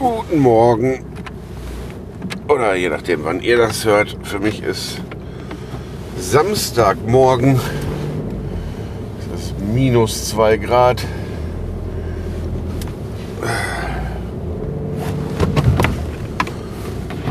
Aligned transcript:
Guten 0.00 0.38
Morgen. 0.38 1.04
Oder 2.48 2.74
je 2.74 2.88
nachdem, 2.88 3.22
wann 3.24 3.40
ihr 3.40 3.58
das 3.58 3.84
hört. 3.84 4.16
Für 4.22 4.38
mich 4.38 4.62
ist 4.62 4.98
Samstagmorgen. 6.18 7.60
Es 9.34 9.42
ist 9.42 9.60
minus 9.60 10.30
zwei 10.30 10.56
Grad. 10.56 11.04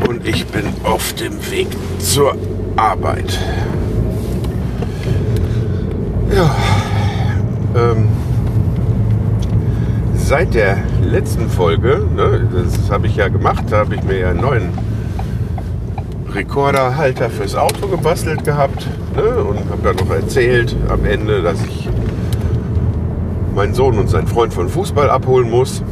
Und 0.08 0.24
ich 0.24 0.46
bin 0.46 0.66
auf 0.84 1.12
dem 1.14 1.50
Weg 1.50 1.66
zur 1.98 2.36
Arbeit. 2.76 3.36
Ja. 6.32 6.54
Ähm, 7.74 8.08
seit 10.14 10.54
der 10.54 10.78
letzten 11.10 11.48
Folge, 11.48 12.06
ne, 12.14 12.46
das 12.52 12.90
habe 12.90 13.08
ich 13.08 13.16
ja 13.16 13.28
gemacht, 13.28 13.64
da 13.70 13.78
habe 13.78 13.96
ich 13.96 14.02
mir 14.04 14.18
ja 14.18 14.30
einen 14.30 14.40
neuen 14.40 14.70
Rekorderhalter 16.32 17.30
fürs 17.30 17.56
Auto 17.56 17.88
gebastelt 17.88 18.44
gehabt 18.44 18.86
ne, 19.16 19.42
und 19.42 19.58
habe 19.70 19.82
dann 19.82 19.96
noch 19.96 20.14
erzählt 20.14 20.76
am 20.88 21.04
Ende, 21.04 21.42
dass 21.42 21.64
ich 21.64 21.88
meinen 23.54 23.74
Sohn 23.74 23.98
und 23.98 24.08
seinen 24.08 24.28
Freund 24.28 24.54
von 24.54 24.68
Fußball 24.68 25.10
abholen 25.10 25.50
muss. 25.50 25.82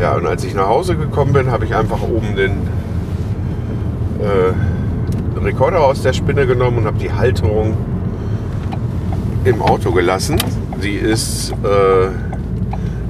Ja, 0.00 0.14
und 0.14 0.26
als 0.26 0.44
ich 0.44 0.54
nach 0.54 0.68
Hause 0.68 0.96
gekommen 0.96 1.32
bin, 1.32 1.50
habe 1.50 1.64
ich 1.64 1.74
einfach 1.74 2.00
oben 2.00 2.36
den 2.36 2.52
äh, 4.20 5.40
Rekorder 5.40 5.80
aus 5.80 6.02
der 6.02 6.12
Spinne 6.12 6.46
genommen 6.46 6.78
und 6.78 6.86
habe 6.86 6.98
die 6.98 7.12
Halterung 7.12 7.76
im 9.44 9.60
Auto 9.60 9.90
gelassen. 9.90 10.36
Sie 10.80 10.94
ist 10.94 11.52
äh, 11.64 12.29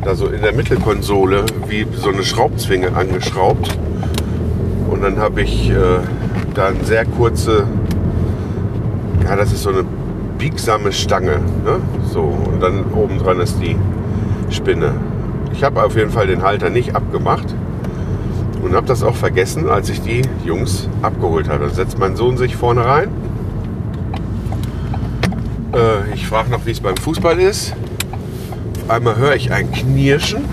da 0.05 0.15
so 0.15 0.27
in 0.27 0.41
der 0.41 0.55
Mittelkonsole 0.55 1.45
wie 1.69 1.87
so 1.97 2.09
eine 2.09 2.25
Schraubzwinge 2.25 2.95
angeschraubt. 2.95 3.79
Und 4.89 5.03
dann 5.03 5.19
habe 5.19 5.43
ich 5.43 5.71
äh, 5.71 5.75
da 6.55 6.69
eine 6.69 6.85
sehr 6.85 7.05
kurze, 7.05 7.67
ja, 9.25 9.37
das 9.37 9.53
ist 9.53 9.63
so 9.63 9.71
eine 9.71 9.85
biegsame 10.39 10.93
Stange. 10.93 11.41
Ne? 11.65 11.81
So, 12.11 12.23
und 12.23 12.61
dann 12.63 12.85
oben 12.93 13.19
dran 13.19 13.41
ist 13.41 13.61
die 13.61 13.77
Spinne. 14.51 14.95
Ich 15.53 15.63
habe 15.63 15.83
auf 15.83 15.97
jeden 15.97 16.11
Fall 16.11 16.27
den 16.27 16.43
Halter 16.43 16.71
nicht 16.71 16.97
abgemacht 16.97 17.55
und 18.63 18.75
habe 18.75 18.87
das 18.87 19.03
auch 19.03 19.15
vergessen, 19.15 19.69
als 19.69 19.91
ich 19.91 20.01
die 20.01 20.23
Jungs 20.45 20.89
abgeholt 21.03 21.49
habe. 21.49 21.67
Dann 21.67 21.75
setzt 21.75 21.99
mein 21.99 22.17
Sohn 22.17 22.37
sich 22.37 22.57
vorne 22.57 22.85
rein. 22.85 23.09
Äh, 25.75 26.15
ich 26.15 26.27
frage 26.27 26.51
noch, 26.51 26.65
wie 26.65 26.71
es 26.71 26.81
beim 26.81 26.97
Fußball 26.97 27.39
ist. 27.39 27.75
Einmal 28.91 29.17
höre 29.19 29.37
ich 29.37 29.53
ein 29.53 29.71
Knirschen. 29.71 30.45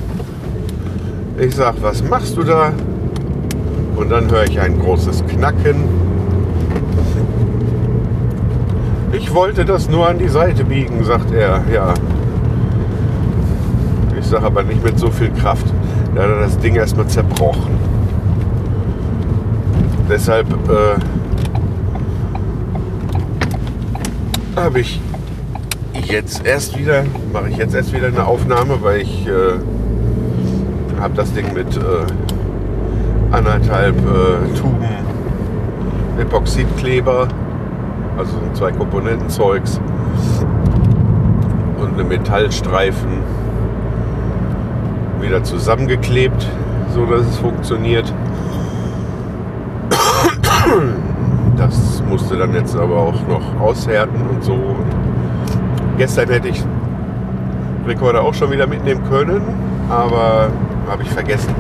Ich 1.39 1.55
sage, 1.55 1.77
was 1.81 2.03
machst 2.03 2.38
du 2.38 2.44
da? 2.44 2.71
Und 3.95 4.11
dann 4.11 4.29
höre 4.29 4.44
ich 4.44 4.59
ein 4.59 4.77
großes 4.79 5.25
Knacken. 5.25 5.85
Ich 9.12 9.34
wollte 9.34 9.66
das 9.66 9.89
nur 9.89 10.07
an 10.07 10.19
die 10.19 10.28
Seite 10.28 10.66
biegen, 10.66 11.03
sagt 11.03 11.31
er. 11.31 11.63
Ja. 11.73 11.95
Ich 14.19 14.25
sage 14.28 14.45
aber 14.45 14.62
nicht 14.62 14.83
mit 14.83 15.00
so 15.00 15.09
viel 15.09 15.31
Kraft. 15.31 15.66
Da 16.13 16.22
hat 16.22 16.29
er 16.29 16.41
das 16.41 16.59
Ding 16.59 16.75
erstmal 16.75 17.07
zerbrochen. 17.07 17.75
Deshalb 20.07 20.47
äh, 20.69 21.00
habe 24.56 24.81
ich 24.81 25.01
jetzt 26.12 26.45
erst 26.45 26.78
wieder, 26.78 27.03
mache 27.34 27.50
ich 27.50 27.57
jetzt 27.57 27.75
erst 27.75 27.94
wieder 27.94 28.07
eine 28.07 28.25
Aufnahme, 28.25 28.81
weil 28.81 29.01
ich 29.01 29.28
äh, 29.28 29.59
habe 31.00 31.13
das 31.16 31.34
Ding 31.34 31.53
mit 31.53 31.75
äh, 31.75 31.81
anderthalb 33.31 33.95
äh, 33.97 34.57
Tuben 34.57 34.85
Epoxidkleber, 36.19 37.28
also 38.18 38.31
so 38.31 38.40
zwei 38.53 38.72
Komponenten 38.72 39.29
Zeugs 39.29 39.79
und 41.79 41.94
eine 41.94 42.03
Metallstreifen 42.03 43.22
wieder 45.22 45.44
zusammengeklebt, 45.44 46.47
so 46.94 47.06
dass 47.06 47.22
es 47.28 47.38
funktioniert. 47.38 48.12
Das 51.57 52.03
musste 52.07 52.38
dann 52.38 52.53
jetzt 52.53 52.75
aber 52.75 52.97
auch 52.97 53.28
noch 53.28 53.59
aushärten 53.59 54.22
und 54.29 54.44
so. 54.44 54.75
Gestern 55.97 56.30
hätte 56.30 56.50
ich 56.50 56.63
Rekorder 57.88 58.22
auch 58.22 58.34
schon 58.34 58.52
wieder 58.52 58.68
mitnehmen 58.68 59.02
können, 59.09 59.41
aber 59.90 60.50
habe 60.88 61.02
ich 61.02 61.09
vergessen. 61.09 61.56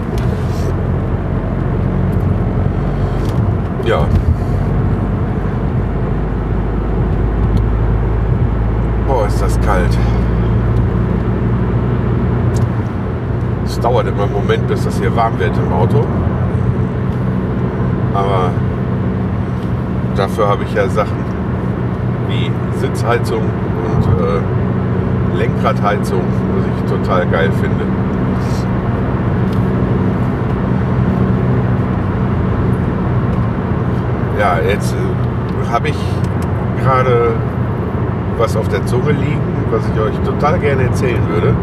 Ja. 3.85 4.05
Boah, 9.07 9.25
ist 9.25 9.41
das 9.41 9.59
kalt. 9.61 9.97
Es 13.65 13.79
dauert 13.79 14.07
immer 14.07 14.23
einen 14.23 14.33
Moment, 14.33 14.67
bis 14.67 14.83
das 14.83 14.99
hier 14.99 15.15
warm 15.15 15.39
wird 15.39 15.57
im 15.57 15.73
Auto. 15.73 16.05
Aber 18.13 18.51
dafür 20.15 20.47
habe 20.47 20.63
ich 20.63 20.73
ja 20.73 20.87
Sachen 20.89 21.25
wie 22.27 22.51
Sitzheizung 22.79 23.43
und 23.87 24.03
äh, 24.21 25.37
Lenkradheizung, 25.37 26.21
was 26.55 26.65
ich 26.65 26.91
total 26.91 27.25
geil 27.27 27.51
finde. 27.61 27.85
Ja, 34.39 34.59
jetzt 34.59 34.93
äh, 34.93 35.71
habe 35.71 35.89
ich 35.89 35.97
gerade 36.83 37.33
was 38.37 38.55
auf 38.55 38.67
der 38.67 38.85
Zunge 38.85 39.11
liegen, 39.11 39.41
was 39.71 39.81
ich 39.93 39.99
euch 39.99 40.15
total 40.19 40.59
gerne 40.59 40.83
erzählen 40.83 41.21
würde. 41.29 41.55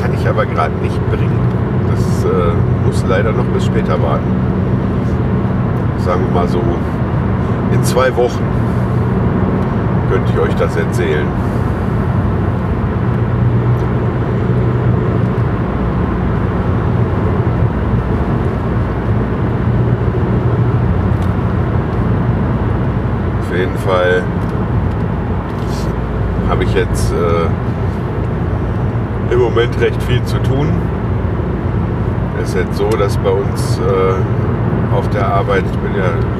Kann 0.00 0.14
ich 0.14 0.28
aber 0.28 0.46
gerade 0.46 0.74
nicht 0.82 0.98
bringen. 1.10 1.38
Das 1.90 2.24
äh, 2.24 2.86
muss 2.86 3.04
leider 3.08 3.32
noch 3.32 3.44
bis 3.46 3.66
später 3.66 4.00
warten. 4.00 4.30
Sagen 5.98 6.22
wir 6.26 6.40
mal 6.40 6.48
so, 6.48 6.60
in 7.72 7.82
zwei 7.82 8.16
Wochen 8.16 8.44
könnte 10.10 10.32
ich 10.32 10.38
euch 10.40 10.54
das 10.56 10.74
erzählen. 10.76 11.26
Auf 23.40 23.56
jeden 23.56 23.78
Fall 23.78 24.24
habe 26.48 26.64
ich 26.64 26.74
jetzt 26.74 27.12
äh, 27.12 27.46
im 29.32 29.38
Moment 29.38 29.80
recht 29.80 30.02
viel 30.02 30.22
zu 30.24 30.38
tun. 30.38 30.68
Es 32.42 32.48
ist 32.48 32.56
jetzt 32.56 32.76
so, 32.76 32.88
dass 32.88 33.16
bei 33.18 33.30
uns 33.30 33.78
äh, 33.78 34.96
auf 34.96 35.08
der 35.10 35.26
Arbeit, 35.26 35.62
ich 35.70 35.78
bin 35.78 35.94
ja 35.94 36.39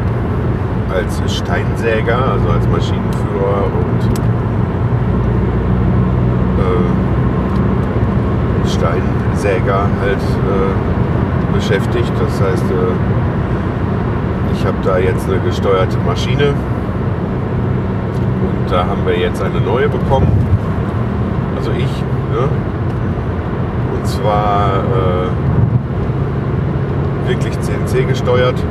als 0.94 1.22
Steinsäger, 1.32 2.18
also 2.32 2.48
als 2.48 2.66
Maschinenführer 2.68 3.64
und 3.64 4.02
äh, 6.58 6.92
Steinsäger 8.68 9.88
halt 10.00 10.18
äh, 10.18 11.54
beschäftigt. 11.54 12.12
Das 12.18 12.40
heißt, 12.40 12.64
äh, 12.64 12.94
ich 14.54 14.66
habe 14.66 14.78
da 14.82 14.98
jetzt 14.98 15.28
eine 15.28 15.38
gesteuerte 15.40 15.98
Maschine 16.06 16.48
und 16.48 16.56
da 18.70 18.86
haben 18.86 19.06
wir 19.06 19.18
jetzt 19.18 19.42
eine 19.42 19.60
neue 19.60 19.88
bekommen. 19.88 20.28
Also 21.56 21.70
ich. 21.70 22.02
Ne? 22.32 22.48
Und 23.94 24.06
zwar 24.06 24.84
äh, 24.84 25.28
wirklich 27.28 27.58
CNC 27.60 28.08
gesteuert. 28.08 28.62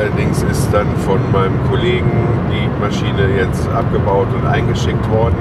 Allerdings 0.00 0.42
ist 0.44 0.72
dann 0.72 0.86
von 1.04 1.20
meinem 1.30 1.62
Kollegen 1.68 2.10
die 2.48 2.80
Maschine 2.80 3.36
jetzt 3.36 3.68
abgebaut 3.68 4.28
und 4.32 4.46
eingeschickt 4.46 5.10
worden. 5.10 5.36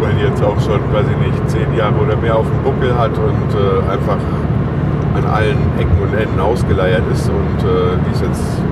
Weil 0.00 0.14
die 0.14 0.24
jetzt 0.24 0.42
auch 0.42 0.58
schon, 0.60 0.80
weiß 0.92 1.06
ich 1.12 1.16
nicht, 1.24 1.48
zehn 1.48 1.72
Jahre 1.76 1.94
oder 1.94 2.16
mehr 2.16 2.36
auf 2.36 2.46
dem 2.50 2.60
Buckel 2.64 2.98
hat 2.98 3.16
und 3.18 3.54
äh, 3.54 3.92
einfach 3.92 4.18
an 5.14 5.30
allen 5.30 5.58
Ecken 5.78 6.02
und 6.02 6.12
Enden 6.12 6.40
ausgeleiert 6.40 7.04
ist. 7.12 7.28
Und 7.28 7.60
äh, 7.62 7.94
die 8.04 8.12
ist 8.12 8.22
jetzt 8.22 8.62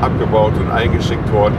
abgebaut 0.00 0.54
und 0.58 0.72
eingeschickt 0.72 1.32
worden. 1.32 1.54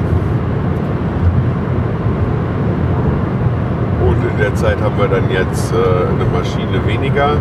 Und 4.05 4.29
in 4.29 4.37
der 4.39 4.53
Zeit 4.55 4.81
haben 4.81 4.97
wir 4.97 5.07
dann 5.07 5.31
jetzt 5.31 5.71
äh, 5.71 5.75
eine 5.77 6.25
Maschine 6.37 6.85
weniger, 6.85 7.37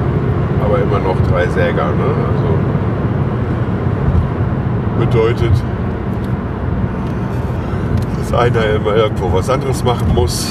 aber 0.65 0.79
immer 0.79 1.01
noch 1.01 1.21
drei 1.29 1.49
Säger. 1.49 1.87
Ne? 1.87 2.11
Also 2.31 2.82
bedeutet, 5.07 5.53
dass 8.19 8.33
einer 8.33 8.65
immer 8.67 8.95
irgendwo 8.95 9.33
was 9.33 9.51
anderes 9.51 9.83
machen 9.83 10.15
muss. 10.15 10.47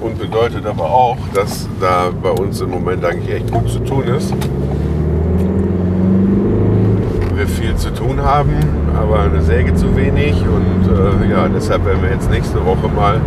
Und 0.00 0.18
bedeutet 0.18 0.66
aber 0.66 0.84
auch, 0.84 1.16
dass 1.32 1.68
da 1.80 2.10
bei 2.22 2.30
uns 2.30 2.60
im 2.60 2.70
Moment 2.70 3.02
eigentlich 3.04 3.34
echt 3.34 3.50
gut 3.50 3.68
zu 3.70 3.78
tun 3.78 4.04
ist. 4.04 4.34
Wir 7.34 7.48
viel 7.48 7.74
zu 7.76 7.92
tun 7.94 8.22
haben, 8.22 8.52
aber 8.94 9.20
eine 9.20 9.40
Säge 9.40 9.74
zu 9.74 9.96
wenig. 9.96 10.34
Und 10.42 10.86
äh, 10.86 11.30
ja, 11.30 11.48
deshalb 11.48 11.86
werden 11.86 12.02
wir 12.02 12.10
jetzt 12.10 12.30
nächste 12.30 12.64
Woche 12.64 12.88
mal 12.94 13.20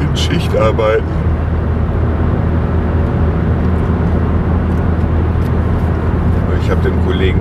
in 0.00 0.16
Schicht 0.16 0.56
arbeiten. 0.56 1.37
Ich 6.68 6.72
habe 6.76 6.82
den 6.82 7.02
Kollegen 7.06 7.40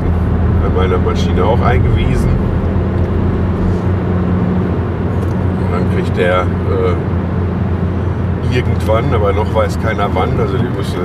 an 0.63 0.73
meiner 0.73 0.97
Maschine 0.97 1.43
auch 1.43 1.59
eingewiesen. 1.59 2.29
Und 5.59 5.69
dann 5.69 5.83
kriegt 5.93 6.15
der 6.15 6.43
äh, 6.43 6.95
irgendwann, 8.55 9.13
aber 9.13 9.33
noch 9.33 9.53
weiß 9.53 9.81
keiner 9.81 10.07
wann, 10.13 10.39
also 10.39 10.57
die 10.57 10.69
müssen 10.69 11.01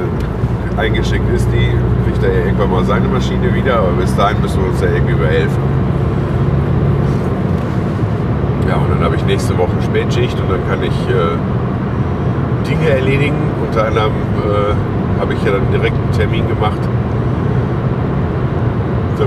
eingeschickt 0.77 1.29
ist, 1.35 1.49
die 1.51 1.73
kriegt 2.05 2.23
er 2.23 2.33
ja 2.33 2.45
irgendwann 2.45 2.71
mal 2.71 2.85
seine 2.85 3.09
Maschine 3.09 3.53
wieder, 3.53 3.79
aber 3.79 3.91
bis 4.01 4.15
dahin 4.15 4.41
müssen 4.41 4.63
wir 4.63 4.69
uns 4.71 4.81
ja 4.81 4.87
irgendwie 4.87 5.15
behelfen. 5.15 5.63
Ja, 8.69 8.77
und 8.77 8.89
dann 8.89 9.03
habe 9.03 9.17
ich 9.17 9.25
nächste 9.25 9.59
Woche 9.59 9.83
Spätschicht 9.83 10.39
und 10.39 10.49
dann 10.49 10.65
kann 10.69 10.81
ich 10.85 10.95
äh, 11.09 12.71
Dinge 12.71 12.89
erledigen. 12.89 13.51
Unter 13.67 13.89
anderem 13.89 14.13
äh, 14.47 15.21
habe 15.21 15.35
ich 15.35 15.43
ja 15.43 15.51
dann 15.51 15.73
direkt 15.73 15.97
einen 15.97 16.13
Termin 16.13 16.47
gemacht 16.47 16.79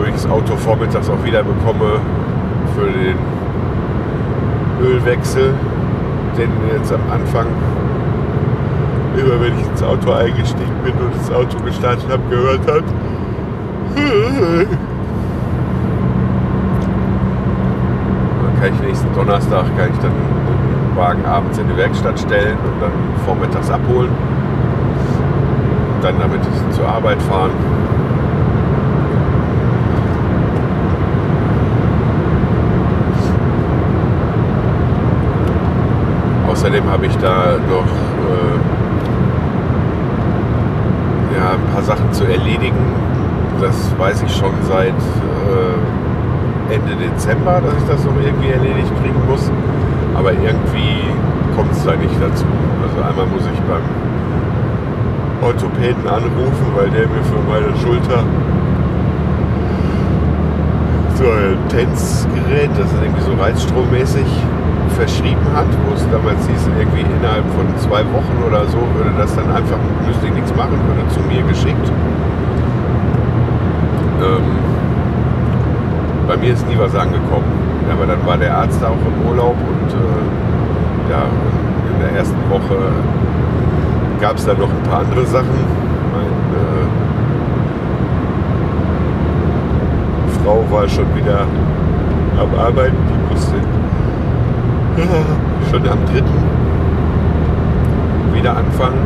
ich 0.03 0.13
das 0.13 0.27
Auto 0.29 0.55
vormittags 0.55 1.09
auch 1.09 1.23
wieder 1.23 1.43
bekomme 1.43 1.99
für 2.75 2.87
den 2.87 3.17
Ölwechsel, 4.83 5.53
den 6.37 6.49
jetzt 6.73 6.91
am 6.91 7.01
Anfang, 7.11 7.47
immer 9.17 9.39
wenn 9.41 9.57
ich 9.59 9.65
ins 9.67 9.81
Auto 9.83 10.11
eingestiegen 10.11 10.75
bin 10.83 10.93
und 10.93 11.15
das 11.15 11.31
Auto 11.31 11.57
gestartet 11.63 12.09
habe, 12.09 12.21
gehört 12.29 12.67
hat. 12.67 12.83
Dann 18.41 18.61
kann 18.61 18.73
ich 18.73 18.81
nächsten 18.81 19.13
Donnerstag 19.15 19.65
kann 19.77 19.89
ich 19.93 19.99
dann 19.99 20.11
den 20.11 20.97
Wagen 20.97 21.25
abends 21.25 21.57
in 21.57 21.67
die 21.67 21.77
Werkstatt 21.77 22.19
stellen 22.19 22.57
und 22.57 22.81
dann 22.81 22.91
vormittags 23.25 23.69
abholen. 23.69 24.09
Und 25.95 26.03
dann 26.03 26.19
damit 26.19 26.41
zur 26.71 26.87
Arbeit 26.87 27.21
fahren. 27.23 27.51
Außerdem 36.65 36.89
habe 36.89 37.05
ich 37.05 37.15
da 37.17 37.59
noch 37.69 37.85
äh, 37.85 38.57
ja, 41.37 41.51
ein 41.51 41.61
paar 41.71 41.83
Sachen 41.83 42.11
zu 42.11 42.23
erledigen. 42.23 42.83
Das 43.61 43.93
weiß 43.99 44.23
ich 44.23 44.35
schon 44.35 44.49
seit 44.63 44.87
äh, 44.89 46.73
Ende 46.73 46.95
Dezember, 46.95 47.61
dass 47.61 47.71
ich 47.77 47.87
das 47.87 48.03
noch 48.03 48.15
irgendwie 48.19 48.49
erledigt 48.49 48.91
kriegen 48.99 49.21
muss. 49.29 49.51
Aber 50.15 50.33
irgendwie 50.33 51.05
kommt 51.55 51.71
es 51.71 51.85
da 51.85 51.95
nicht 51.95 52.15
dazu. 52.19 52.45
Also 52.81 52.97
einmal 53.07 53.27
muss 53.27 53.43
ich 53.45 53.59
beim 53.69 53.83
Orthopäden 55.43 56.07
anrufen, 56.07 56.65
weil 56.75 56.89
der 56.89 57.07
mir 57.07 57.23
für 57.25 57.43
meine 57.47 57.77
Schulter 57.77 58.23
so 61.13 61.25
ein 61.25 61.59
Tänzgerät, 61.69 62.71
das 62.75 62.91
ist 62.91 63.03
irgendwie 63.03 63.21
so 63.21 63.33
reizstrommäßig 63.39 64.25
verschrieben 64.95 65.45
hat, 65.53 65.67
wo 65.87 65.93
es 65.93 66.07
damals 66.09 66.47
hieß, 66.47 66.69
irgendwie 66.79 67.01
innerhalb 67.01 67.45
von 67.53 67.67
zwei 67.77 68.03
Wochen 68.13 68.43
oder 68.47 68.65
so 68.65 68.77
würde 68.95 69.11
das 69.17 69.35
dann 69.35 69.49
einfach, 69.51 69.77
müsste 70.07 70.27
ich 70.27 70.33
nichts 70.33 70.55
machen, 70.55 70.79
würde 70.87 71.07
zu 71.09 71.19
mir 71.21 71.43
geschickt. 71.43 71.91
Ähm, 74.21 74.75
bei 76.27 76.37
mir 76.37 76.53
ist 76.53 76.67
nie 76.67 76.77
was 76.77 76.95
angekommen. 76.95 77.45
Aber 77.91 78.05
dann 78.07 78.25
war 78.25 78.37
der 78.37 78.57
Arzt 78.57 78.83
auch 78.83 78.91
im 78.91 79.27
Urlaub 79.29 79.55
und 79.55 79.91
äh, 79.93 81.11
ja, 81.11 81.23
in 81.93 81.99
der 82.01 82.17
ersten 82.17 82.49
Woche 82.49 82.77
gab 84.19 84.37
es 84.37 84.45
dann 84.45 84.57
noch 84.57 84.69
ein 84.69 84.83
paar 84.89 85.01
andere 85.01 85.25
Sachen. 85.25 85.45
Meine 86.11 86.27
äh, 86.57 86.87
Frau 90.43 90.65
war 90.71 90.89
schon 90.89 91.15
wieder 91.15 91.45
am 92.39 92.59
Arbeiten, 92.59 92.97
die 93.07 93.33
musste 93.33 93.55
schon 95.69 95.87
am 95.89 95.99
3. 96.05 96.23
wieder 98.33 98.55
anfangen. 98.55 99.03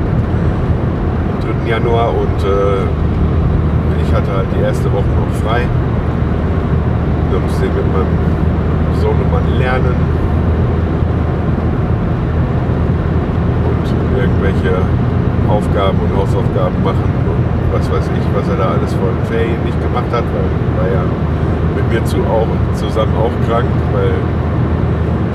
Am 1.34 1.64
3. 1.64 1.70
Januar 1.70 2.10
und 2.10 2.44
äh, 2.46 2.86
ich 4.06 4.14
hatte 4.14 4.32
halt 4.32 4.48
die 4.56 4.62
erste 4.62 4.92
Woche 4.94 5.10
noch 5.18 5.34
frei. 5.44 5.62
Da 7.32 7.40
musste 7.40 7.66
ich 7.66 7.74
mit 7.74 7.88
meinem 7.92 8.18
Sohnemann 9.02 9.58
lernen. 9.58 9.96
Und 13.66 14.20
irgendwelche 14.20 14.78
Aufgaben 15.50 15.98
und 16.06 16.16
Hausaufgaben 16.18 16.84
machen 16.84 17.10
und 17.26 17.74
was 17.74 17.90
weiß 17.92 18.06
ich, 18.14 18.26
was 18.36 18.48
er 18.50 18.58
da 18.58 18.78
alles 18.78 18.94
vor 18.94 19.10
den 19.10 19.26
Ferien 19.26 19.64
nicht 19.66 19.82
gemacht 19.82 20.12
hat, 20.12 20.24
weil 20.24 20.46
er 20.46 20.78
war 20.78 20.90
ja 20.94 21.04
mit 21.76 21.90
mir 21.92 22.06
zu 22.06 22.18
auch, 22.18 22.48
zusammen 22.76 23.14
auch 23.18 23.34
krank, 23.48 23.70
weil 23.94 24.14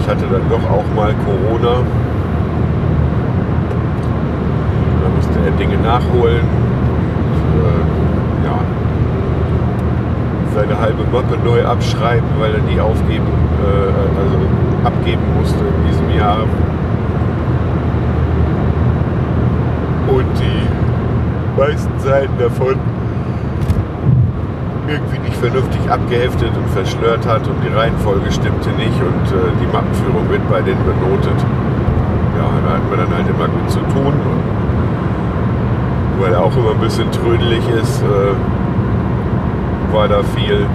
ich 0.01 0.09
hatte 0.09 0.27
dann 0.31 0.49
doch 0.49 0.71
auch 0.71 0.85
mal 0.95 1.15
Corona. 1.25 1.83
Da 5.03 5.09
musste 5.17 5.39
er 5.45 5.51
Dinge 5.53 5.79
nachholen. 5.79 6.47
Und, 7.31 7.61
äh, 7.61 8.47
ja, 8.47 8.59
seine 10.55 10.79
halbe 10.81 11.05
Mappe 11.13 11.39
neu 11.45 11.65
abschreiben, 11.65 12.29
weil 12.39 12.55
er 12.55 12.61
die 12.61 12.81
aufgeben, 12.81 13.27
äh, 13.63 14.21
also 14.21 14.39
abgeben 14.85 15.23
musste 15.39 15.65
in 15.65 15.91
diesem 15.91 16.11
Jahr. 16.19 16.45
Und 20.07 20.27
die 20.39 21.61
meisten 21.61 21.99
Seiten 21.99 22.39
davon 22.39 22.77
irgendwie 24.89 25.19
nicht 25.19 25.37
vernünftig 25.37 25.81
abgeheftet 25.91 26.51
und 26.57 26.69
verschlört 26.71 27.27
hat 27.27 27.47
und 27.49 27.57
die 27.65 27.73
Reihenfolge 27.73 28.31
stimmte 28.31 28.71
nicht 28.71 29.01
und 29.01 29.27
äh, 29.33 29.53
die 29.61 29.67
Mappenführung 29.67 30.29
wird 30.29 30.49
bei 30.51 30.61
denen 30.61 30.85
benotet. 30.85 31.41
Ja, 32.37 32.49
da 32.67 32.75
hat 32.77 32.91
man 32.91 32.99
dann 32.99 33.15
halt 33.15 33.29
immer 33.29 33.49
gut 33.49 33.71
zu 33.71 33.81
tun. 33.81 34.15
Und 34.15 34.43
weil 36.21 36.33
er 36.33 36.43
auch 36.43 36.57
immer 36.57 36.73
ein 36.73 36.81
bisschen 36.81 37.11
trödelig 37.11 37.63
ist, 37.81 38.03
äh, 38.03 38.35
war 39.93 40.09
da 40.09 40.23
viel. 40.23 40.67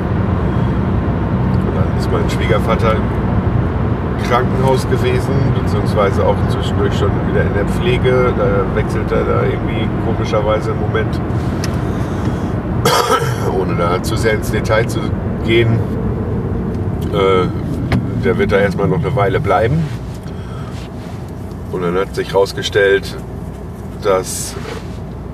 Und 1.65 1.75
dann 1.75 1.97
ist 1.97 2.11
mein 2.11 2.29
Schwiegervater 2.29 2.93
im 2.93 3.03
Krankenhaus 4.29 4.87
gewesen, 4.89 5.33
beziehungsweise 5.61 6.25
auch 6.25 6.35
zwischendurch 6.49 6.97
schon 6.97 7.11
wieder 7.29 7.41
in 7.43 7.53
der 7.53 7.65
Pflege. 7.65 8.33
Da 8.37 8.75
wechselt 8.75 9.11
er 9.11 9.23
da 9.23 9.43
irgendwie 9.43 9.87
komischerweise 10.05 10.71
im 10.71 10.79
Moment 10.79 11.19
ohne 13.59 13.75
da 13.75 14.01
zu 14.01 14.15
sehr 14.15 14.33
ins 14.33 14.51
Detail 14.51 14.87
zu 14.87 14.99
gehen, 15.45 15.79
äh, 17.13 17.47
der 18.23 18.37
wird 18.37 18.51
da 18.51 18.59
erstmal 18.59 18.87
noch 18.87 18.99
eine 18.99 19.15
Weile 19.15 19.39
bleiben. 19.39 19.83
Und 21.71 21.81
dann 21.83 21.95
hat 21.95 22.15
sich 22.15 22.33
herausgestellt, 22.33 23.15
dass 24.01 24.55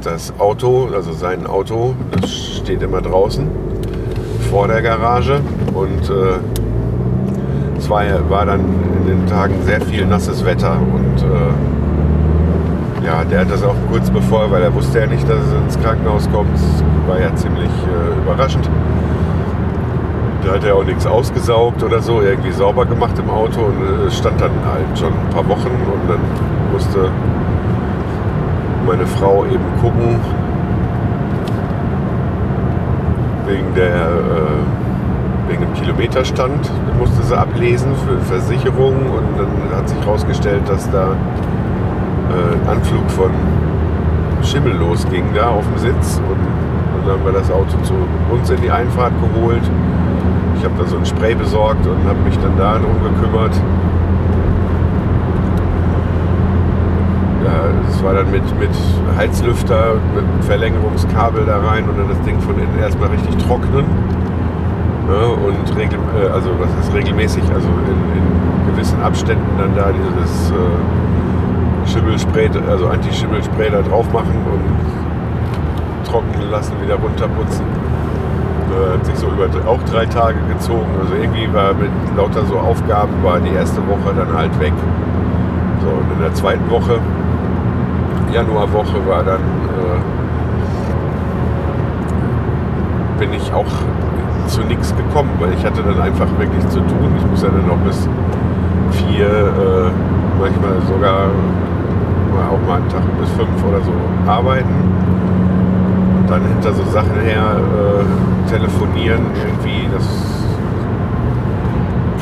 das 0.01 0.33
Auto, 0.39 0.89
also 0.93 1.13
sein 1.13 1.47
Auto, 1.47 1.95
das 2.19 2.31
steht 2.57 2.81
immer 2.81 3.01
draußen 3.01 3.47
vor 4.49 4.67
der 4.67 4.81
Garage 4.81 5.41
und 5.73 6.09
äh, 6.09 6.39
es 7.77 7.89
war, 7.89 8.03
war 8.29 8.45
dann 8.45 8.61
in 8.99 9.07
den 9.07 9.27
Tagen 9.27 9.55
sehr 9.63 9.81
viel 9.81 10.05
nasses 10.05 10.45
Wetter 10.45 10.79
und 10.79 11.21
äh, 11.21 11.74
Der 13.29 13.39
hat 13.39 13.49
das 13.49 13.63
auch 13.63 13.75
kurz 13.89 14.09
bevor, 14.09 14.51
weil 14.51 14.61
er 14.61 14.73
wusste 14.73 14.99
ja 14.99 15.07
nicht, 15.07 15.27
dass 15.27 15.39
es 15.39 15.53
ins 15.53 15.79
Krankenhaus 15.79 16.29
kommt. 16.31 16.59
War 17.07 17.19
ja 17.19 17.33
ziemlich 17.35 17.69
äh, 17.69 18.19
überraschend. 18.19 18.69
Da 20.43 20.53
hat 20.53 20.63
er 20.63 20.75
auch 20.75 20.83
nichts 20.83 21.07
ausgesaugt 21.07 21.81
oder 21.81 22.01
so, 22.01 22.21
irgendwie 22.21 22.51
sauber 22.51 22.85
gemacht 22.85 23.17
im 23.17 23.29
Auto 23.31 23.61
und 23.61 24.07
äh, 24.07 24.11
stand 24.11 24.39
dann 24.39 24.51
halt 24.63 24.99
schon 24.99 25.11
ein 25.11 25.29
paar 25.31 25.47
Wochen 25.47 25.69
und 25.69 26.07
dann 26.07 26.19
musste 26.71 27.09
meine 28.85 29.07
Frau 29.07 29.43
eben 29.45 29.65
gucken, 29.81 30.19
wegen 33.47 33.73
der 33.73 33.95
äh, 33.95 35.49
wegen 35.49 35.61
dem 35.61 35.73
Kilometerstand 35.73 36.71
musste 36.99 37.23
sie 37.23 37.37
ablesen 37.37 37.93
für 37.95 38.19
Versicherung 38.25 38.95
und 39.09 39.37
dann 39.37 39.77
hat 39.77 39.89
sich 39.89 39.99
herausgestellt, 39.99 40.63
dass 40.67 40.89
da 40.91 41.15
äh, 42.29 42.53
ein 42.53 42.77
Anflug 42.77 43.09
von 43.11 43.31
Schimmel 44.43 44.73
losging 44.73 45.25
da 45.33 45.49
auf 45.49 45.65
dem 45.65 45.77
Sitz 45.77 46.17
und, 46.17 46.39
und 46.39 47.07
dann 47.07 47.17
haben 47.17 47.25
wir 47.25 47.33
das 47.33 47.51
Auto 47.51 47.77
zu 47.83 47.93
uns 48.31 48.49
in 48.49 48.61
die 48.61 48.71
Einfahrt 48.71 49.13
geholt. 49.21 49.63
Ich 50.57 50.63
habe 50.63 50.73
da 50.77 50.85
so 50.87 50.97
ein 50.97 51.05
Spray 51.05 51.35
besorgt 51.35 51.85
und 51.85 52.03
habe 52.07 52.19
mich 52.19 52.37
dann 52.39 52.57
da 52.57 52.77
drum 52.77 52.95
gekümmert. 53.03 53.53
Es 57.95 58.03
war 58.03 58.13
dann 58.13 58.29
mit, 58.29 58.43
mit 58.59 58.69
Heizlüfter, 59.17 59.95
mit 60.13 60.45
Verlängerungskabel 60.45 61.45
da 61.45 61.59
rein 61.59 61.87
und 61.87 61.97
dann 61.97 62.09
das 62.09 62.21
Ding 62.21 62.39
von 62.41 62.55
innen 62.55 62.77
erstmal 62.79 63.09
richtig 63.09 63.37
trocknen. 63.37 63.85
Ja, 65.07 65.27
und 65.27 65.77
regel, 65.77 65.99
äh, 66.19 66.27
also 66.27 66.49
was 66.59 66.85
ist 66.85 66.93
regelmäßig, 66.93 67.43
also 67.53 67.67
in, 67.67 68.17
in 68.17 68.73
gewissen 68.73 69.01
Abständen 69.01 69.45
dann 69.57 69.75
da 69.75 69.91
dieses 69.91 70.51
äh, 70.51 70.53
Schimmelspray, 71.87 72.49
also 72.69 72.87
Anti-Schimmelspray 72.87 73.69
da 73.69 73.81
drauf 73.81 74.11
machen 74.11 74.35
und 74.51 76.05
trocknen 76.05 76.49
lassen, 76.51 76.73
wieder 76.81 76.95
runterputzen. 76.95 77.65
Äh, 78.71 78.97
hat 78.97 79.05
sich 79.05 79.15
so 79.15 79.27
über 79.27 79.47
auch 79.69 79.81
drei 79.83 80.05
Tage 80.05 80.37
gezogen. 80.49 80.87
Also 80.99 81.13
irgendwie 81.15 81.51
war 81.53 81.73
mit 81.73 81.91
lauter 82.17 82.45
so 82.45 82.57
Aufgaben 82.57 83.13
war 83.23 83.39
die 83.39 83.53
erste 83.53 83.81
Woche 83.87 84.13
dann 84.15 84.33
halt 84.35 84.59
weg. 84.59 84.73
So, 85.81 85.89
und 85.89 86.11
in 86.13 86.21
der 86.21 86.33
zweiten 86.33 86.69
Woche, 86.69 86.99
Januarwoche, 88.33 89.05
war 89.07 89.23
dann 89.23 89.41
äh, 89.41 89.99
bin 93.19 93.33
ich 93.33 93.53
auch 93.53 93.65
zu 94.47 94.61
nichts 94.61 94.95
gekommen, 94.95 95.31
weil 95.39 95.53
ich 95.53 95.65
hatte 95.65 95.81
dann 95.83 95.99
einfach 96.01 96.27
wirklich 96.37 96.67
zu 96.69 96.79
tun. 96.79 97.13
Ich 97.17 97.25
muss 97.27 97.43
ja 97.43 97.49
dann 97.49 97.67
noch 97.67 97.77
bis 97.77 98.07
vier, 98.91 99.27
äh, 99.27 99.91
manchmal 100.39 100.81
sogar 100.87 101.29
mal 102.35 102.49
auch 102.49 102.61
mal 102.67 102.81
einen 102.81 102.89
Tag 102.89 103.03
bis 103.19 103.29
fünf 103.31 103.63
oder 103.67 103.81
so 103.81 103.93
arbeiten. 104.27 104.75
Und 106.19 106.29
dann 106.29 106.41
hinter 106.47 106.73
so 106.73 106.83
Sachen 106.91 107.19
her 107.21 107.55
äh, 107.57 108.49
telefonieren, 108.49 109.21
irgendwie, 109.45 109.87
das 109.93 110.05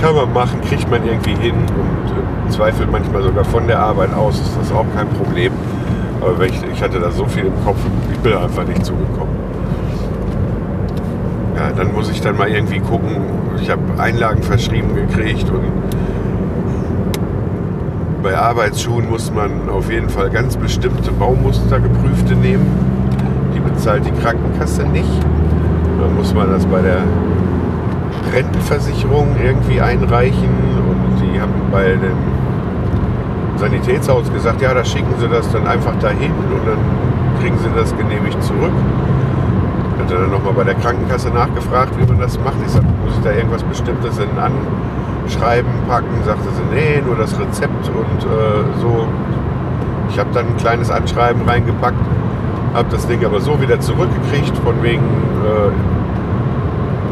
kann 0.02 0.16
man 0.16 0.34
machen, 0.34 0.62
kriegt 0.62 0.90
man 0.90 1.06
irgendwie 1.06 1.36
hin 1.36 1.56
und 1.56 2.12
im 2.46 2.52
Zweifel 2.52 2.88
manchmal 2.88 3.24
sogar 3.24 3.46
von 3.46 3.68
der 3.68 3.80
Arbeit 3.80 4.14
aus 4.14 4.40
ist 4.40 4.58
das 4.60 4.72
auch 4.72 4.86
kein 4.96 5.08
Problem. 5.10 5.54
Aber 6.22 6.46
ich, 6.46 6.62
ich 6.72 6.82
hatte 6.82 7.00
da 7.00 7.10
so 7.12 7.26
viel 7.26 7.46
im 7.46 7.66
Kopf, 7.66 7.78
ich 8.12 8.20
bin 8.20 8.34
einfach 8.34 8.66
nicht 8.66 8.86
zugekommen. 8.86 9.34
Ja, 11.56 11.72
dann 11.72 11.94
muss 11.94 12.10
ich 12.10 12.20
dann 12.22 12.38
mal 12.38 12.50
irgendwie 12.50 12.80
gucken. 12.80 13.18
Ich 13.62 13.70
habe 13.70 13.82
Einlagen 13.98 14.42
verschrieben 14.42 14.96
gekriegt 14.96 15.50
und 15.50 15.93
bei 18.24 18.38
Arbeitsschuhen 18.38 19.10
muss 19.10 19.32
man 19.32 19.70
auf 19.70 19.92
jeden 19.92 20.10
Fall 20.10 20.30
ganz 20.30 20.56
bestimmte 20.56 21.12
Baumuster 21.12 21.80
geprüfte 21.82 22.36
nehmen. 22.36 22.66
Die 23.54 23.60
bezahlt 23.60 24.06
die 24.06 24.12
Krankenkasse 24.12 24.84
nicht. 24.84 25.22
Dann 26.00 26.16
muss 26.16 26.34
man 26.34 26.50
das 26.50 26.66
bei 26.66 26.82
der 26.82 27.04
Rentenversicherung 28.34 29.36
irgendwie 29.44 29.82
einreichen 29.82 30.50
und 30.90 31.22
die 31.22 31.40
haben 31.40 31.52
bei 31.70 31.90
dem 31.90 32.18
Sanitätshaus 33.58 34.32
gesagt, 34.32 34.62
ja, 34.62 34.74
da 34.74 34.86
schicken 34.86 35.14
sie 35.20 35.28
das 35.28 35.52
dann 35.52 35.68
einfach 35.68 35.96
dahin 36.00 36.32
und 36.32 36.66
dann 36.66 36.80
kriegen 37.42 37.58
sie 37.58 37.70
das 37.76 37.96
genehmigt 37.98 38.42
zurück. 38.42 38.72
Ich 39.96 40.04
hatte 40.04 40.16
dann 40.16 40.32
nochmal 40.32 40.54
bei 40.54 40.64
der 40.64 40.76
Krankenkasse 40.76 41.30
nachgefragt, 41.30 41.98
wie 42.00 42.06
man 42.06 42.20
das 42.20 42.40
macht. 42.40 42.56
Ich 42.66 42.72
sagte, 42.72 42.88
muss 43.06 43.16
ich 43.18 43.24
da 43.24 43.32
irgendwas 43.32 43.64
Bestimmtes 43.64 44.18
in 44.18 44.30
Anschreiben 44.40 45.72
packen? 45.88 46.24
Sagte 46.26 46.50
sie, 46.56 46.76
nee, 46.76 47.02
nur 47.06 47.16
das 47.16 47.40
Rezept 47.40 47.90
und 47.90 48.24
äh, 48.24 48.64
so. 48.82 49.08
Ich 50.10 50.20
habe 50.20 50.30
dann 50.34 50.48
ein 50.48 50.58
kleines 50.58 50.92
Anschreiben 50.92 51.48
reingepackt, 51.48 51.98
habe 52.74 52.90
das 52.90 53.08
Ding 53.08 53.24
aber 53.26 53.40
so 53.40 53.62
wieder 53.62 53.80
zurückgekriegt, 53.80 54.58
von 54.60 54.84
wegen, 54.84 55.02
äh, 55.02 55.72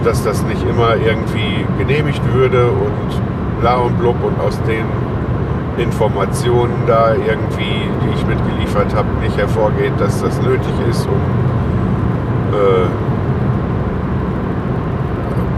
dass 0.06 0.24
das 0.24 0.44
nicht 0.44 0.64
immer 0.68 0.96
irgendwie 0.96 1.66
genehmigt 1.78 2.22
würde 2.34 2.68
und 2.68 3.22
bla 3.62 3.78
und 3.78 3.98
blub 3.98 4.22
und 4.24 4.40
aus 4.40 4.60
den 4.64 4.86
Informationen 5.78 6.74
da 6.86 7.14
irgendwie, 7.14 7.90
die 8.02 8.10
ich 8.16 8.26
mitgeliefert 8.26 8.94
habe, 8.96 9.08
nicht 9.22 9.38
hervorgeht, 9.38 9.94
dass 10.00 10.22
das 10.22 10.42
nötig 10.42 10.74
ist 10.90 11.08
und 11.08 11.41
äh, 12.62 12.88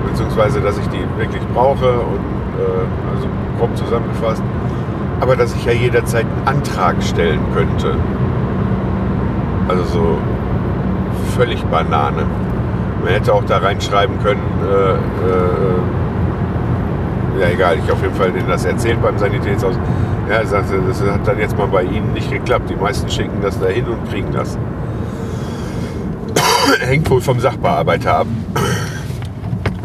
beziehungsweise 0.09 0.61
dass 0.61 0.77
ich 0.77 0.87
die 0.87 1.03
wirklich 1.17 1.43
brauche 1.53 1.91
und 1.91 2.23
äh, 2.59 3.15
also 3.15 3.27
grob 3.57 3.75
zusammengefasst, 3.75 4.43
aber 5.19 5.35
dass 5.35 5.53
ich 5.55 5.65
ja 5.65 5.73
jederzeit 5.73 6.25
einen 6.25 6.57
Antrag 6.57 7.01
stellen 7.01 7.39
könnte. 7.53 7.95
Also 9.67 9.83
so 9.85 10.17
völlig 11.35 11.63
Banane. 11.65 12.25
Man 13.03 13.13
hätte 13.13 13.33
auch 13.33 13.43
da 13.45 13.57
reinschreiben 13.57 14.17
können, 14.19 14.41
äh, 14.61 14.93
äh, 14.93 15.77
ja 17.41 17.49
egal, 17.49 17.77
ich 17.83 17.91
auf 17.91 18.01
jeden 18.01 18.15
Fall 18.15 18.31
denen 18.31 18.47
das 18.47 18.65
erzählt 18.65 19.01
beim 19.01 19.17
Sanitätshaus. 19.17 19.75
Ja, 20.29 20.41
das 20.41 20.53
hat 20.53 21.27
dann 21.27 21.39
jetzt 21.39 21.57
mal 21.57 21.67
bei 21.67 21.83
Ihnen 21.83 22.13
nicht 22.13 22.31
geklappt. 22.31 22.69
Die 22.69 22.75
meisten 22.75 23.09
schicken 23.09 23.41
das 23.41 23.59
dahin 23.59 23.85
und 23.87 24.09
kriegen 24.09 24.31
das. 24.31 24.57
Hängt 26.85 27.09
wohl 27.09 27.21
vom 27.21 27.39
Sachbearbeiter 27.39 28.17
ab, 28.17 28.27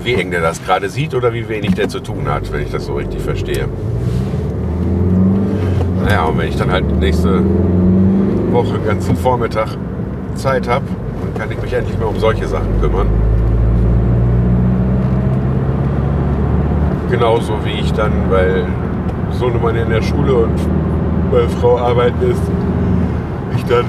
wie 0.02 0.14
eng 0.14 0.32
der 0.32 0.42
das 0.42 0.62
gerade 0.62 0.88
sieht 0.90 1.14
oder 1.14 1.32
wie 1.32 1.48
wenig 1.48 1.74
der 1.74 1.88
zu 1.88 2.00
tun 2.00 2.28
hat, 2.28 2.52
wenn 2.52 2.62
ich 2.62 2.72
das 2.72 2.86
so 2.86 2.94
richtig 2.94 3.22
verstehe. 3.22 3.68
Naja, 6.04 6.24
und 6.24 6.36
wenn 6.38 6.48
ich 6.48 6.56
dann 6.56 6.72
halt 6.72 6.84
nächste 6.98 7.40
Woche 8.50 8.80
ganzen 8.80 9.16
Vormittag 9.16 9.68
Zeit 10.34 10.68
habe, 10.68 10.84
dann 11.22 11.40
kann 11.40 11.50
ich 11.50 11.62
mich 11.62 11.72
endlich 11.72 11.96
mal 11.98 12.06
um 12.06 12.18
solche 12.18 12.46
Sachen 12.48 12.80
kümmern. 12.80 13.06
Genauso 17.10 17.64
wie 17.64 17.80
ich 17.80 17.92
dann, 17.92 18.12
weil 18.28 18.66
Sohnemann 19.30 19.76
in 19.76 19.88
der 19.88 20.02
Schule 20.02 20.34
und 20.34 20.58
meine 21.32 21.48
Frau 21.48 21.78
arbeiten 21.78 22.28
ist, 22.28 22.42
ich 23.56 23.64
dann 23.64 23.86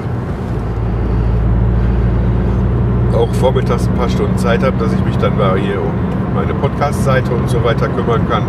auch 3.20 3.32
vormittags 3.34 3.86
ein 3.86 3.94
paar 3.94 4.08
Stunden 4.08 4.36
Zeit 4.38 4.62
habe, 4.64 4.76
dass 4.78 4.92
ich 4.92 5.04
mich 5.04 5.16
dann 5.18 5.36
mal 5.36 5.58
hier 5.58 5.80
um 5.80 5.92
meine 6.34 6.54
Podcast-Seite 6.54 7.32
und 7.32 7.48
so 7.50 7.62
weiter 7.62 7.88
kümmern 7.88 8.26
kann. 8.28 8.44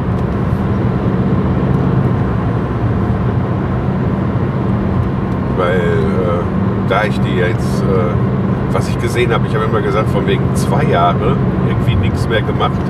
Weil 5.58 5.76
äh, 5.76 6.90
da 6.90 7.04
ich 7.04 7.20
die 7.20 7.36
jetzt, 7.36 7.82
äh, 7.82 8.74
was 8.74 8.88
ich 8.88 8.98
gesehen 9.00 9.34
habe, 9.34 9.46
ich 9.48 9.54
habe 9.54 9.66
immer 9.66 9.82
gesagt, 9.82 10.10
von 10.10 10.26
wegen 10.26 10.44
zwei 10.56 10.84
Jahre 10.86 11.36
irgendwie 11.68 11.96
nichts 11.96 12.28
mehr 12.30 12.42
gemacht. 12.42 12.82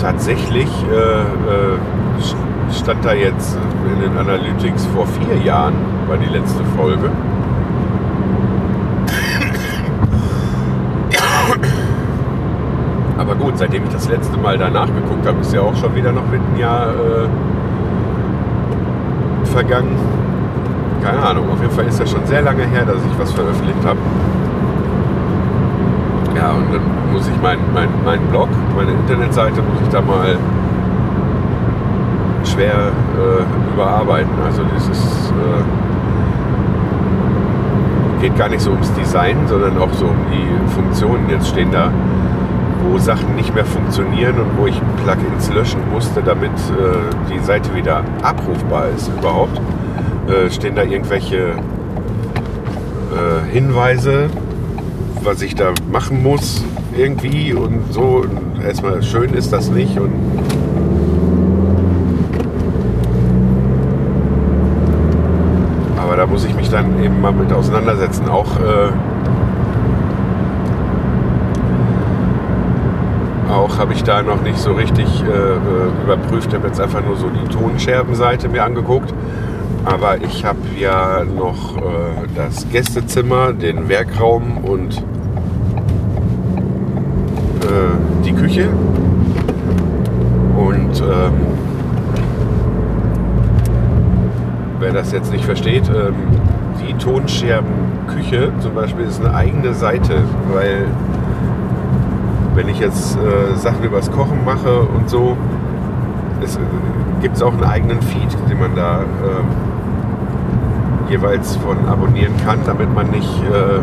Tatsächlich 0.00 0.68
äh, 0.90 1.20
äh, 1.22 2.72
stand 2.72 3.04
da 3.04 3.12
jetzt 3.12 3.58
in 3.92 4.00
den 4.00 4.16
Analytics 4.16 4.86
vor 4.86 5.06
vier 5.06 5.36
Jahren, 5.44 5.74
war 6.06 6.16
die 6.16 6.32
letzte 6.32 6.62
Folge. 6.76 7.10
Aber 13.30 13.44
gut, 13.44 13.56
seitdem 13.58 13.84
ich 13.84 13.90
das 13.90 14.08
letzte 14.08 14.36
Mal 14.38 14.58
danach 14.58 14.88
geguckt 14.88 15.24
habe, 15.24 15.40
ist 15.40 15.54
ja 15.54 15.60
auch 15.60 15.76
schon 15.76 15.94
wieder 15.94 16.10
noch 16.10 16.26
mit 16.26 16.40
einem 16.40 16.56
Jahr 16.56 16.88
äh, 16.88 17.28
vergangen. 19.46 19.94
Keine 21.00 21.22
Ahnung, 21.22 21.48
auf 21.48 21.60
jeden 21.60 21.72
Fall 21.72 21.86
ist 21.86 22.00
das 22.00 22.10
schon 22.10 22.26
sehr 22.26 22.42
lange 22.42 22.64
her, 22.64 22.84
dass 22.84 22.96
ich 22.96 23.16
was 23.20 23.30
veröffentlicht 23.32 23.78
habe. 23.84 24.00
Ja, 26.34 26.50
und 26.50 26.74
dann 26.74 26.82
muss 27.12 27.28
ich 27.28 27.40
meinen 27.40 27.60
mein, 27.72 27.88
mein 28.04 28.20
Blog, 28.30 28.48
meine 28.76 28.90
Internetseite, 28.90 29.62
muss 29.62 29.80
ich 29.80 29.88
da 29.90 30.00
mal 30.00 30.36
schwer 32.42 32.74
äh, 32.74 33.72
überarbeiten. 33.72 34.32
Also 34.44 34.62
dieses 34.74 35.30
äh, 35.30 35.62
geht 38.22 38.36
gar 38.36 38.48
nicht 38.48 38.62
so 38.62 38.72
ums 38.72 38.92
Design, 38.94 39.36
sondern 39.46 39.78
auch 39.78 39.92
so 39.92 40.06
um 40.06 40.16
die 40.32 40.68
Funktionen. 40.74 41.30
Jetzt 41.30 41.46
stehen 41.46 41.70
da, 41.70 41.92
wo 42.84 42.98
Sachen 42.98 43.36
nicht 43.36 43.54
mehr 43.54 43.64
funktionieren 43.64 44.36
und 44.40 44.58
wo 44.58 44.66
ich 44.66 44.80
Plugins 45.04 45.50
löschen 45.52 45.80
musste, 45.92 46.22
damit 46.22 46.50
äh, 46.50 47.32
die 47.32 47.38
Seite 47.44 47.74
wieder 47.74 48.02
abrufbar 48.22 48.88
ist 48.96 49.08
überhaupt. 49.08 49.60
äh, 50.28 50.50
stehen 50.50 50.74
da 50.74 50.82
irgendwelche 50.82 51.54
äh, 53.10 53.52
Hinweise, 53.52 54.30
was 55.22 55.42
ich 55.42 55.54
da 55.54 55.72
machen 55.90 56.22
muss 56.22 56.64
irgendwie 56.96 57.54
und 57.54 57.92
so. 57.92 58.24
Und 58.24 58.62
erstmal 58.64 59.02
schön 59.02 59.34
ist 59.34 59.52
das 59.52 59.70
nicht 59.70 59.98
und 59.98 60.12
aber 65.96 66.16
da 66.16 66.26
muss 66.26 66.44
ich 66.44 66.54
mich 66.54 66.70
dann 66.70 67.02
eben 67.02 67.20
mal 67.20 67.32
mit 67.32 67.52
auseinandersetzen. 67.52 68.28
Auch 68.28 68.56
äh, 68.56 68.90
auch 73.50 73.69
habe 73.80 73.94
ich 73.94 74.04
da 74.04 74.22
noch 74.22 74.42
nicht 74.42 74.58
so 74.58 74.72
richtig 74.72 75.06
äh, 75.22 75.26
äh 75.26 76.04
überprüft. 76.04 76.48
Ich 76.48 76.54
habe 76.54 76.66
jetzt 76.68 76.78
einfach 76.78 77.02
nur 77.02 77.16
so 77.16 77.30
die 77.30 77.48
Tonscherbenseite 77.48 78.50
mir 78.50 78.62
angeguckt. 78.62 79.14
Aber 79.86 80.18
ich 80.18 80.44
habe 80.44 80.58
ja 80.78 81.24
noch 81.24 81.78
äh, 81.78 81.80
das 82.36 82.68
Gästezimmer, 82.68 83.54
den 83.54 83.88
Werkraum 83.88 84.58
und 84.58 84.98
äh, 87.62 88.22
die 88.22 88.34
Küche. 88.34 88.68
Und 90.58 91.00
ähm, 91.00 91.32
wer 94.78 94.92
das 94.92 95.10
jetzt 95.12 95.32
nicht 95.32 95.46
versteht, 95.46 95.88
ähm, 95.88 96.16
die 96.86 96.92
Tonscherbenküche 97.02 98.52
zum 98.60 98.74
Beispiel 98.74 99.06
ist 99.06 99.24
eine 99.24 99.34
eigene 99.34 99.72
Seite, 99.72 100.16
weil 100.52 100.84
wenn 102.60 102.68
ich 102.68 102.78
jetzt 102.78 103.16
äh, 103.16 103.56
Sachen 103.56 103.82
übers 103.82 104.10
Kochen 104.10 104.44
mache 104.44 104.80
und 104.80 105.08
so, 105.08 105.34
es 106.44 106.56
äh, 106.56 106.60
gibt 107.22 107.36
es 107.36 107.42
auch 107.42 107.54
einen 107.54 107.64
eigenen 107.64 108.02
Feed, 108.02 108.36
den 108.50 108.60
man 108.60 108.76
da 108.76 109.00
äh, 109.00 109.04
jeweils 111.10 111.56
von 111.56 111.88
abonnieren 111.88 112.34
kann, 112.44 112.58
damit 112.66 112.94
man 112.94 113.08
nicht 113.08 113.42
äh, 113.44 113.80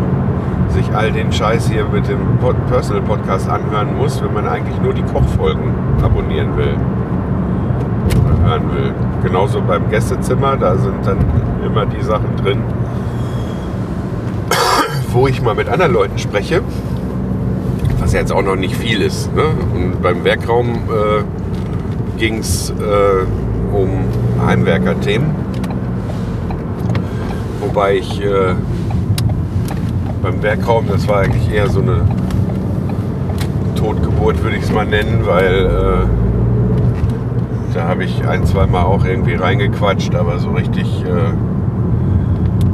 sich 0.73 0.93
all 0.95 1.11
den 1.11 1.33
Scheiß 1.33 1.69
hier 1.69 1.85
mit 1.85 2.07
dem 2.07 2.19
Pod 2.39 2.55
Personal 2.67 3.01
Podcast 3.01 3.49
anhören 3.49 3.97
muss, 3.97 4.21
wenn 4.21 4.31
man 4.31 4.47
eigentlich 4.47 4.79
nur 4.79 4.93
die 4.93 5.01
Kochfolgen 5.01 5.73
abonnieren 6.03 6.55
will 6.55 6.75
hören 8.45 8.71
will. 8.75 8.93
Genauso 9.23 9.59
beim 9.61 9.89
Gästezimmer, 9.89 10.55
da 10.55 10.77
sind 10.77 11.03
dann 11.03 11.17
immer 11.65 11.87
die 11.87 12.01
Sachen 12.03 12.37
drin, 12.37 12.59
wo 15.11 15.27
ich 15.27 15.41
mal 15.41 15.55
mit 15.55 15.67
anderen 15.67 15.93
Leuten 15.93 16.19
spreche, 16.19 16.61
was 18.07 18.13
ja 18.13 18.21
jetzt 18.21 18.31
auch 18.31 18.41
noch 18.41 18.55
nicht 18.55 18.73
viel 18.73 19.01
ist. 19.01 19.35
Ne? 19.35 19.43
Und 19.75 20.01
beim 20.01 20.23
Werkraum 20.23 20.75
äh, 20.75 22.17
ging 22.17 22.37
es 22.37 22.69
äh, 22.69 23.25
um 23.75 24.05
Heimwerker-Themen, 24.45 25.35
wobei 27.59 27.97
ich 27.97 28.23
äh, 28.23 28.53
beim 30.23 30.41
Werkraum, 30.41 30.87
das 30.87 31.05
war 31.09 31.19
eigentlich 31.19 31.51
eher 31.51 31.67
so 31.67 31.81
eine 31.81 32.05
Totgeburt, 33.75 34.41
würde 34.41 34.55
ich 34.55 34.63
es 34.63 34.71
mal 34.71 34.85
nennen, 34.85 35.25
weil 35.25 35.65
äh, 35.65 36.07
da 37.73 37.89
habe 37.89 38.05
ich 38.05 38.25
ein, 38.25 38.45
zwei 38.45 38.67
Mal 38.67 38.83
auch 38.83 39.03
irgendwie 39.03 39.35
reingequatscht, 39.35 40.15
aber 40.15 40.39
so 40.39 40.51
richtig, 40.51 41.03
äh, 41.03 41.33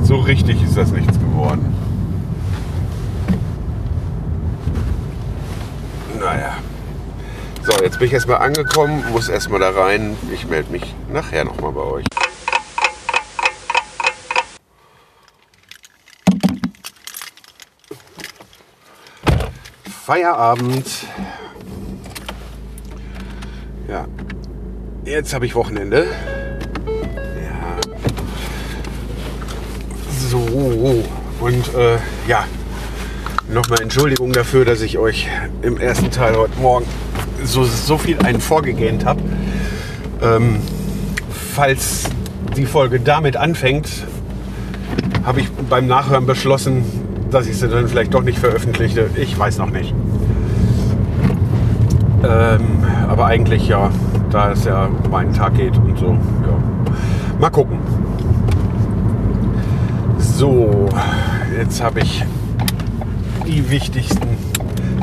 so 0.04 0.18
richtig 0.18 0.64
ist 0.64 0.78
das 0.78 0.92
nichts 0.92 1.18
geworden. 1.18 1.74
Naja. 6.24 6.54
So, 7.66 7.72
jetzt 7.82 7.98
bin 7.98 8.08
ich 8.08 8.14
erstmal 8.14 8.40
angekommen, 8.40 9.06
muss 9.14 9.30
erstmal 9.30 9.62
da 9.62 9.70
rein. 9.70 10.18
Ich 10.34 10.46
melde 10.46 10.70
mich 10.70 10.94
nachher 11.08 11.46
nochmal 11.46 11.72
bei 11.72 11.82
euch. 11.82 12.06
Feierabend. 20.06 20.86
Ja, 23.88 24.08
jetzt 25.06 25.34
habe 25.34 25.46
ich 25.46 25.56
Wochenende. 25.56 26.08
Ja. 26.86 27.80
So, 30.20 31.06
und 31.40 31.74
äh, 31.76 31.98
ja, 32.28 32.46
nochmal 33.48 33.82
Entschuldigung 33.82 34.34
dafür, 34.34 34.66
dass 34.66 34.82
ich 34.82 34.98
euch 34.98 35.30
im 35.62 35.78
ersten 35.78 36.12
Teil 36.12 36.36
heute 36.36 36.60
Morgen 36.60 36.86
so, 37.46 37.64
so 37.64 37.98
viel 37.98 38.20
einen 38.20 38.42
vorgegähnt 38.42 39.06
habe. 39.06 39.22
Ähm, 40.22 40.58
falls 41.54 42.04
die 42.56 42.66
Folge 42.66 43.00
damit 43.00 43.38
anfängt, 43.38 43.90
habe 45.24 45.42
ich 45.42 45.50
beim 45.70 45.88
Nachhören 45.88 46.26
beschlossen, 46.26 46.84
dass 47.32 47.48
ich 47.48 47.58
sie 47.58 47.68
dann 47.68 47.88
vielleicht 47.88 48.14
doch 48.14 48.24
nicht 48.24 48.40
veröffentlichte. 48.40 49.10
Ich 49.16 49.38
weiß 49.38 49.58
noch 49.58 49.70
nicht. 49.70 49.94
Ähm, 52.24 52.84
aber 53.08 53.26
eigentlich 53.26 53.68
ja, 53.68 53.90
da 54.30 54.52
es 54.52 54.66
ja 54.66 54.86
um 54.86 55.12
meinen 55.12 55.34
Tag 55.34 55.56
geht 55.56 55.76
und 55.78 55.98
so. 55.98 56.08
Ja. 56.08 57.40
Mal 57.40 57.50
gucken. 57.50 57.80
So, 60.20 60.88
jetzt 61.58 61.84
habe 61.84 62.00
ich 62.00 62.24
die 63.46 63.70
wichtigsten 63.70 64.38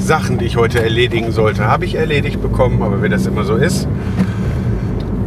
Sachen, 0.01 0.39
die 0.39 0.47
ich 0.47 0.57
heute 0.57 0.83
erledigen 0.83 1.33
sollte, 1.33 1.67
habe 1.67 1.85
ich 1.85 1.95
erledigt 1.95 2.43
bekommen. 2.43 2.83
Aber 2.83 3.03
wie 3.03 3.09
das 3.09 3.27
immer 3.27 3.45
so 3.45 3.55
ist, 3.55 3.87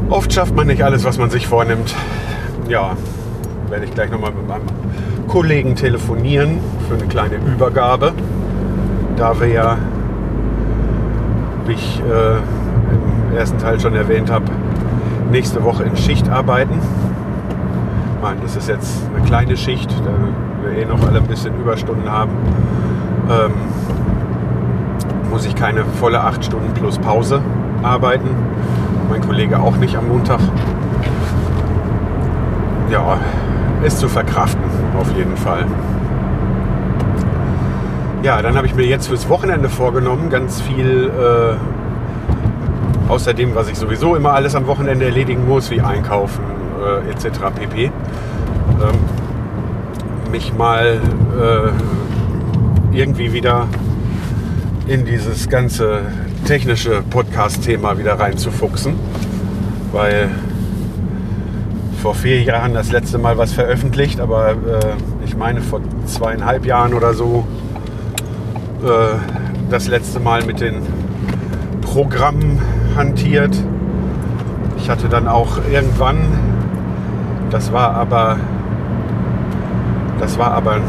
oft 0.10 0.34
schafft 0.34 0.56
man 0.56 0.68
nicht 0.68 0.84
alles, 0.84 1.04
was 1.04 1.18
man 1.18 1.30
sich 1.30 1.48
vornimmt. 1.48 1.96
Ja, 2.68 2.96
werde 3.70 3.86
ich 3.86 3.94
gleich 3.94 4.12
nochmal 4.12 4.32
mit 4.32 4.48
meinem 4.48 4.66
Kollegen 5.28 5.76
telefonieren 5.76 6.60
für 6.88 6.96
eine 6.96 7.06
kleine 7.06 7.36
Übergabe. 7.36 8.14
Da 9.16 9.40
wir 9.40 9.48
ja, 9.48 9.78
wie 11.66 11.74
ich 11.74 12.02
äh, 12.02 13.32
im 13.32 13.38
ersten 13.38 13.58
Teil 13.58 13.80
schon 13.80 13.96
erwähnt 13.96 14.32
habe, 14.32 14.46
nächste 15.32 15.64
Woche 15.64 15.84
in 15.84 15.96
Schicht 15.98 16.30
arbeiten. 16.30 16.80
Meine, 18.22 18.42
das 18.42 18.56
ist 18.56 18.70
jetzt 18.70 19.02
eine 19.16 19.26
kleine 19.26 19.58
Schicht, 19.58 19.92
da 20.06 20.12
wir 20.64 20.78
eh 20.78 20.86
noch 20.86 21.06
alle 21.06 21.20
ein 21.20 21.28
bisschen 21.28 21.60
Überstunden 21.60 22.10
haben. 22.10 22.32
Ähm, 23.30 23.52
muss 25.34 25.46
ich 25.48 25.56
keine 25.56 25.84
volle 25.84 26.22
acht 26.22 26.46
Stunden 26.46 26.72
plus 26.76 27.00
Pause 27.00 27.42
arbeiten. 27.82 28.30
Mein 29.10 29.22
Kollege 29.22 29.60
auch 29.60 29.76
nicht 29.78 29.98
am 29.98 30.08
Montag. 30.08 30.40
Ja, 32.92 33.18
ist 33.84 33.98
zu 33.98 34.08
verkraften, 34.08 34.62
auf 34.96 35.12
jeden 35.18 35.36
Fall. 35.36 35.66
Ja, 38.22 38.44
dann 38.44 38.56
habe 38.56 38.68
ich 38.68 38.76
mir 38.76 38.86
jetzt 38.86 39.08
fürs 39.08 39.28
Wochenende 39.28 39.70
vorgenommen, 39.70 40.30
ganz 40.30 40.62
viel 40.62 41.10
äh, 41.10 41.56
außer 43.12 43.34
dem, 43.34 43.56
was 43.56 43.70
ich 43.70 43.80
sowieso 43.80 44.16
immer 44.16 44.34
alles 44.34 44.54
am 44.54 44.68
Wochenende 44.68 45.06
erledigen 45.06 45.48
muss, 45.48 45.72
wie 45.72 45.82
einkaufen 45.82 46.44
äh, 46.80 47.10
etc. 47.10 47.40
pp. 47.56 47.86
Ähm, 47.86 47.92
mich 50.32 50.54
mal 50.54 51.02
äh, 51.42 51.72
irgendwie 52.96 53.34
wieder 53.34 53.66
in 54.88 55.06
dieses 55.06 55.50
ganze 55.50 56.02
technische 56.46 57.04
Podcast-Thema 57.10 57.98
wieder 57.98 58.20
reinzufuchsen, 58.20 58.96
weil 59.92 60.30
vor 62.02 62.16
vier 62.16 62.42
Jahren 62.42 62.74
das 62.74 62.92
letzte 62.92 63.18
Mal 63.18 63.38
was 63.38 63.54
veröffentlicht, 63.54 64.20
aber 64.20 64.52
äh, 64.52 64.56
ich 65.26 65.38
meine 65.38 65.62
vor 65.62 65.80
zweieinhalb 66.06 66.66
Jahren 66.66 66.94
oder 66.94 67.14
so 67.14 67.48
äh, 68.84 69.16
das 69.70 69.88
letzte 69.88 70.20
Mal 70.20 70.44
mit 70.44 70.60
den 70.60 70.82
Programmen 71.82 72.62
hantiert. 72.98 73.56
Ich 74.78 74.90
hatte 74.90 75.08
dann 75.08 75.30
auch 75.30 75.60
irgendwann, 75.72 76.18
das 77.50 77.72
war 77.72 77.96
aber, 77.96 78.38
das 80.20 80.38
war 80.38 80.52
aber, 80.52 80.82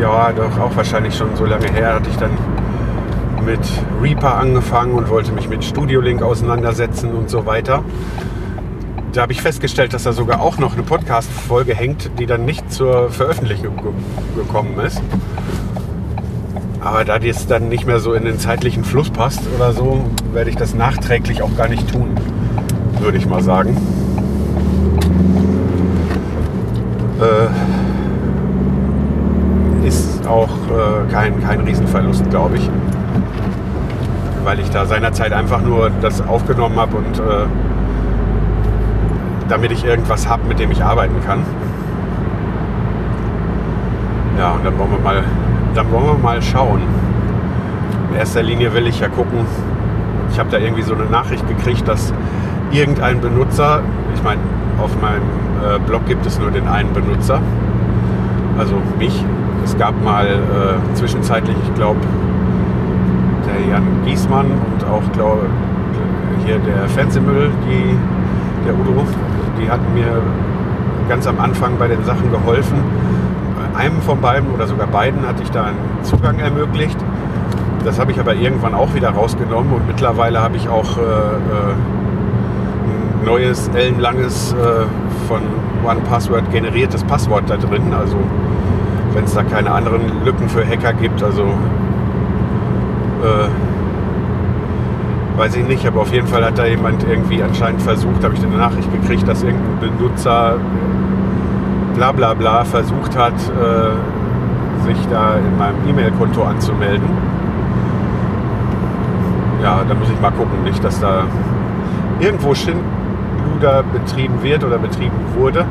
ja, 0.00 0.30
doch 0.30 0.60
auch 0.60 0.76
wahrscheinlich 0.76 1.16
schon 1.16 1.34
so 1.34 1.44
lange 1.44 1.72
her, 1.72 1.94
hatte 1.94 2.08
ich 2.08 2.16
dann 2.16 2.30
mit 3.44 3.60
Reaper 4.02 4.36
angefangen 4.36 4.94
und 4.94 5.08
wollte 5.08 5.32
mich 5.32 5.48
mit 5.48 5.64
Studio 5.64 6.00
Link 6.00 6.22
auseinandersetzen 6.22 7.12
und 7.12 7.30
so 7.30 7.46
weiter 7.46 7.84
da 9.12 9.22
habe 9.22 9.32
ich 9.32 9.42
festgestellt, 9.42 9.92
dass 9.92 10.04
da 10.04 10.12
sogar 10.12 10.40
auch 10.40 10.58
noch 10.58 10.74
eine 10.74 10.82
Podcast-Folge 10.82 11.74
hängt, 11.74 12.10
die 12.18 12.26
dann 12.26 12.44
nicht 12.44 12.72
zur 12.72 13.10
Veröffentlichung 13.10 13.76
ge 13.76 13.90
gekommen 14.36 14.78
ist. 14.80 15.02
Aber 16.80 17.04
da 17.04 17.18
das 17.18 17.46
dann 17.46 17.68
nicht 17.68 17.86
mehr 17.86 17.98
so 17.98 18.14
in 18.14 18.24
den 18.24 18.38
zeitlichen 18.38 18.84
Fluss 18.84 19.10
passt 19.10 19.42
oder 19.56 19.72
so, 19.72 20.04
werde 20.32 20.50
ich 20.50 20.56
das 20.56 20.74
nachträglich 20.74 21.42
auch 21.42 21.54
gar 21.56 21.68
nicht 21.68 21.90
tun, 21.92 22.14
würde 23.00 23.18
ich 23.18 23.26
mal 23.26 23.42
sagen. 23.42 23.76
Äh, 27.20 27.48
ist 29.86 30.26
auch 30.26 30.48
äh, 30.48 31.10
kein, 31.12 31.42
kein 31.42 31.60
Riesenverlust, 31.60 32.30
glaube 32.30 32.56
ich. 32.56 32.70
Weil 34.44 34.60
ich 34.60 34.70
da 34.70 34.86
seinerzeit 34.86 35.32
einfach 35.32 35.60
nur 35.60 35.90
das 36.00 36.26
aufgenommen 36.26 36.78
habe 36.78 36.96
und 36.96 37.18
äh, 37.18 37.46
damit 39.48 39.72
ich 39.72 39.84
irgendwas 39.84 40.28
habe, 40.28 40.46
mit 40.46 40.58
dem 40.58 40.70
ich 40.70 40.82
arbeiten 40.82 41.16
kann. 41.26 41.42
Ja, 44.38 44.52
und 44.52 44.64
dann 44.64 44.78
wollen 44.78 44.92
wir 44.92 44.98
mal, 45.00 45.24
dann 45.74 45.90
wollen 45.92 46.06
wir 46.06 46.14
mal 46.14 46.40
schauen. 46.40 46.80
In 48.10 48.16
erster 48.16 48.42
Linie 48.42 48.72
will 48.72 48.86
ich 48.86 49.00
ja 49.00 49.08
gucken. 49.08 49.40
Ich 50.32 50.38
habe 50.38 50.50
da 50.50 50.58
irgendwie 50.58 50.82
so 50.82 50.94
eine 50.94 51.04
Nachricht 51.04 51.46
gekriegt, 51.46 51.86
dass 51.86 52.14
irgendein 52.70 53.20
Benutzer, 53.20 53.82
ich 54.14 54.22
meine, 54.22 54.40
auf 54.80 54.90
meinem 55.00 55.22
äh, 55.62 55.78
Blog 55.80 56.06
gibt 56.06 56.24
es 56.24 56.38
nur 56.38 56.50
den 56.50 56.68
einen 56.68 56.92
Benutzer, 56.92 57.40
also 58.58 58.76
mich. 58.98 59.24
Es 59.64 59.76
gab 59.76 60.02
mal 60.02 60.26
äh, 60.26 60.94
zwischenzeitlich, 60.94 61.56
ich 61.62 61.74
glaube, 61.74 62.00
der 63.46 63.70
Jan 63.70 63.84
Giesmann 64.04 64.46
und 64.46 64.84
auch, 64.84 65.02
glaube 65.12 65.46
hier 66.44 66.58
der 66.58 66.88
Fernsehmüll, 66.88 67.50
die, 67.66 67.96
der 68.66 68.74
Udo, 68.74 69.04
die 69.60 69.70
hatten 69.70 69.92
mir 69.94 70.22
ganz 71.08 71.26
am 71.26 71.38
Anfang 71.40 71.76
bei 71.78 71.88
den 71.88 72.04
Sachen 72.04 72.30
geholfen. 72.30 72.78
Einem 73.76 74.00
von 74.00 74.20
beiden 74.20 74.50
oder 74.50 74.66
sogar 74.66 74.86
beiden 74.86 75.26
hatte 75.26 75.42
ich 75.42 75.50
da 75.50 75.64
einen 75.64 75.78
Zugang 76.02 76.38
ermöglicht. 76.38 76.98
Das 77.84 77.98
habe 77.98 78.12
ich 78.12 78.20
aber 78.20 78.34
irgendwann 78.34 78.74
auch 78.74 78.94
wieder 78.94 79.10
rausgenommen 79.10 79.72
und 79.72 79.86
mittlerweile 79.86 80.40
habe 80.42 80.56
ich 80.56 80.68
auch 80.68 80.98
äh, 80.98 81.00
äh, 81.00 81.72
ein 83.20 83.24
neues, 83.24 83.68
ellenlanges, 83.68 84.52
äh, 84.52 84.84
von 85.28 85.40
OnePassword 85.86 86.50
generiertes 86.50 87.04
Passwort 87.04 87.44
da 87.48 87.56
drin. 87.56 87.94
Also 87.98 88.16
wenn 89.14 89.24
es 89.24 89.34
da 89.34 89.42
keine 89.44 89.70
anderen 89.70 90.24
Lücken 90.24 90.48
für 90.48 90.66
Hacker 90.66 90.92
gibt, 90.92 91.22
also 91.22 91.54
äh, 93.22 93.48
weiß 95.38 95.56
ich 95.56 95.66
nicht, 95.66 95.86
aber 95.86 96.02
auf 96.02 96.12
jeden 96.12 96.26
Fall 96.26 96.44
hat 96.44 96.58
da 96.58 96.66
jemand 96.66 97.02
irgendwie 97.08 97.42
anscheinend 97.42 97.80
versucht, 97.82 98.22
habe 98.22 98.34
ich 98.34 98.42
eine 98.42 98.56
Nachricht 98.56 98.92
gekriegt, 98.92 99.26
dass 99.26 99.42
irgendein 99.42 99.78
Benutzer 99.80 100.56
bla 101.94 102.12
bla 102.12 102.34
bla 102.34 102.64
versucht 102.64 103.16
hat, 103.16 103.34
äh, 103.34 104.86
sich 104.86 104.98
da 105.10 105.36
in 105.36 105.58
meinem 105.58 105.76
E-Mail-Konto 105.88 106.42
anzumelden. 106.42 107.08
Ja, 109.62 109.80
da 109.86 109.94
muss 109.94 110.10
ich 110.10 110.20
mal 110.20 110.30
gucken, 110.30 110.62
nicht, 110.64 110.82
dass 110.82 111.00
da 111.00 111.24
irgendwo 112.18 112.54
Schindluder 112.54 113.82
betrieben 113.92 114.42
wird 114.42 114.64
oder 114.64 114.78
betrieben 114.78 115.16
wurde. 115.36 115.66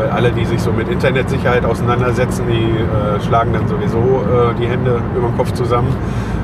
Weil 0.00 0.08
alle, 0.08 0.32
die 0.32 0.46
sich 0.46 0.62
so 0.62 0.72
mit 0.72 0.88
Internetsicherheit 0.88 1.62
auseinandersetzen, 1.66 2.46
die 2.48 2.70
äh, 2.70 3.20
schlagen 3.20 3.52
dann 3.52 3.68
sowieso 3.68 3.98
äh, 3.98 4.54
die 4.58 4.66
Hände 4.66 4.98
über 5.14 5.28
den 5.28 5.36
Kopf 5.36 5.52
zusammen, 5.52 5.94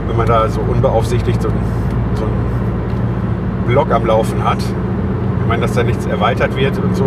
wenn 0.06 0.14
man 0.14 0.26
da 0.26 0.46
so 0.50 0.60
unbeaufsichtigt 0.60 1.40
so, 1.40 1.48
so 2.16 2.24
einen 2.24 3.64
Blog 3.66 3.90
am 3.94 4.04
Laufen 4.04 4.44
hat. 4.44 4.58
Ich 4.58 5.48
meine, 5.48 5.62
dass 5.62 5.72
da 5.72 5.84
nichts 5.84 6.04
erweitert 6.04 6.54
wird 6.54 6.78
und 6.78 6.94
so, 6.94 7.06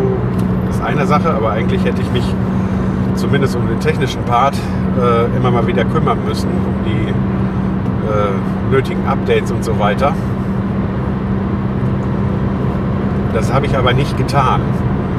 ist 0.71 0.81
eine 0.81 1.05
Sache, 1.05 1.29
aber 1.31 1.51
eigentlich 1.51 1.85
hätte 1.85 2.01
ich 2.01 2.11
mich 2.11 2.25
zumindest 3.13 3.55
um 3.55 3.67
den 3.67 3.79
technischen 3.79 4.23
Part 4.23 4.55
äh, 4.55 5.37
immer 5.37 5.51
mal 5.51 5.67
wieder 5.67 5.85
kümmern 5.85 6.17
müssen, 6.27 6.49
um 6.49 6.83
die 6.83 7.09
äh, 7.09 8.73
nötigen 8.75 9.07
Updates 9.07 9.51
und 9.51 9.63
so 9.63 9.77
weiter. 9.77 10.13
Das 13.35 13.53
habe 13.53 13.67
ich 13.67 13.77
aber 13.77 13.93
nicht 13.93 14.17
getan. 14.17 14.61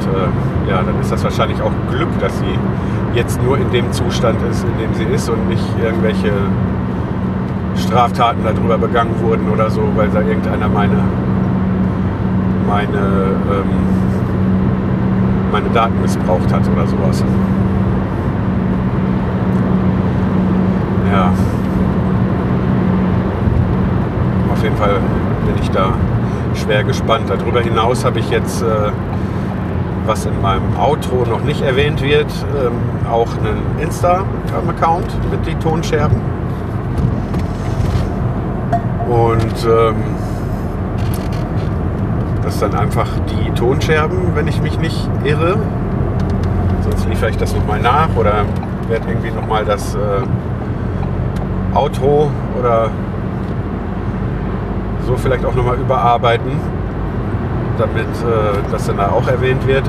Äh, 0.06 0.70
ja, 0.70 0.82
dann 0.82 1.00
ist 1.00 1.10
das 1.10 1.22
wahrscheinlich 1.24 1.60
auch 1.62 1.72
Glück, 1.90 2.08
dass 2.20 2.38
sie 2.38 2.58
jetzt 3.14 3.42
nur 3.42 3.58
in 3.58 3.70
dem 3.70 3.90
Zustand 3.92 4.38
ist, 4.50 4.64
in 4.64 4.78
dem 4.78 4.94
sie 4.94 5.04
ist 5.04 5.28
und 5.28 5.48
nicht 5.48 5.64
irgendwelche 5.82 6.32
Straftaten 7.76 8.40
darüber 8.44 8.78
begangen 8.78 9.14
wurden 9.20 9.48
oder 9.50 9.70
so, 9.70 9.82
weil 9.96 10.08
da 10.08 10.20
irgendeiner 10.20 10.68
meine, 10.68 11.02
meine, 12.66 12.98
ähm, 12.98 13.70
meine 15.50 15.68
Daten 15.70 16.00
missbraucht 16.00 16.52
hat 16.52 16.62
oder 16.68 16.86
sowas. 16.86 17.24
Ja. 21.12 21.32
Auf 24.52 24.62
jeden 24.62 24.76
Fall 24.76 25.00
bin 25.46 25.54
ich 25.60 25.70
da 25.70 25.94
schwer 26.54 26.84
gespannt. 26.84 27.24
Darüber 27.28 27.60
hinaus 27.60 28.04
habe 28.04 28.20
ich 28.20 28.30
jetzt, 28.30 28.62
äh, 28.62 28.66
was 30.06 30.26
in 30.26 30.40
meinem 30.40 30.76
Outro 30.78 31.24
noch 31.28 31.42
nicht 31.42 31.62
erwähnt 31.62 32.02
wird, 32.02 32.30
ähm, 32.64 32.72
auch 33.10 33.28
einen 33.38 33.78
Instagram-Account 33.80 35.30
mit 35.30 35.46
die 35.46 35.54
Tonscherben. 35.56 36.20
Und 39.08 39.66
ähm, 39.66 39.96
das 42.42 42.58
sind 42.58 42.74
einfach 42.74 43.08
die 43.28 43.50
Tonscherben, 43.52 44.34
wenn 44.34 44.48
ich 44.48 44.60
mich 44.62 44.78
nicht 44.78 45.08
irre. 45.24 45.56
Sonst 46.82 47.08
liefere 47.08 47.30
ich 47.30 47.36
das 47.36 47.54
nochmal 47.54 47.80
nach 47.80 48.08
oder 48.16 48.44
werde 48.88 49.08
irgendwie 49.08 49.30
nochmal 49.30 49.64
das 49.64 49.94
äh, 49.94 49.98
Outro 51.74 52.30
oder 52.58 52.90
so 55.06 55.16
vielleicht 55.16 55.44
auch 55.44 55.54
nochmal 55.54 55.76
überarbeiten, 55.76 56.52
damit 57.80 58.06
äh, 58.06 58.70
das 58.70 58.86
dann 58.86 58.98
da 58.98 59.08
auch 59.08 59.26
erwähnt 59.26 59.66
wird. 59.66 59.84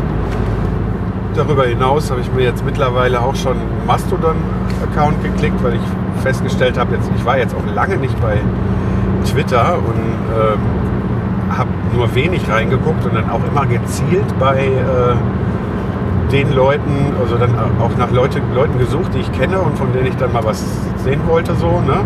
Darüber 1.36 1.66
hinaus 1.66 2.10
habe 2.12 2.22
ich 2.22 2.32
mir 2.34 2.44
jetzt 2.44 2.66
mittlerweile 2.66 3.22
auch 3.22 3.36
schon 3.36 3.54
einen 3.54 3.86
Mastodon-Account 3.88 5.24
geklickt, 5.24 5.64
weil 5.64 5.76
ich 5.76 5.82
festgestellt 6.24 6.78
habe, 6.78 6.96
jetzt, 6.96 7.10
ich 7.16 7.26
war 7.26 7.38
jetzt 7.38 7.56
auch 7.56 7.76
lange 7.76 7.98
nicht 7.98 8.20
bei 8.22 8.38
Twitter 9.26 9.78
und 9.78 10.02
ähm, 10.36 11.58
habe 11.58 11.70
nur 11.96 12.14
wenig 12.16 12.50
reingeguckt 12.50 13.06
und 13.06 13.16
dann 13.16 13.30
auch 13.30 13.42
immer 13.50 13.66
gezielt 13.66 14.28
bei 14.40 14.58
äh, 14.58 16.32
den 16.32 16.54
Leuten, 16.54 17.14
also 17.20 17.36
dann 17.36 17.54
auch 17.82 17.98
nach 17.98 18.12
Leute, 18.12 18.42
Leuten 18.56 18.78
gesucht, 18.80 19.14
die 19.14 19.20
ich 19.20 19.32
kenne 19.34 19.60
und 19.60 19.78
von 19.78 19.92
denen 19.94 20.08
ich 20.08 20.16
dann 20.16 20.32
mal 20.32 20.44
was 20.44 20.64
sehen 21.04 21.22
wollte, 21.28 21.56
so, 21.56 21.82
ne? 21.82 21.98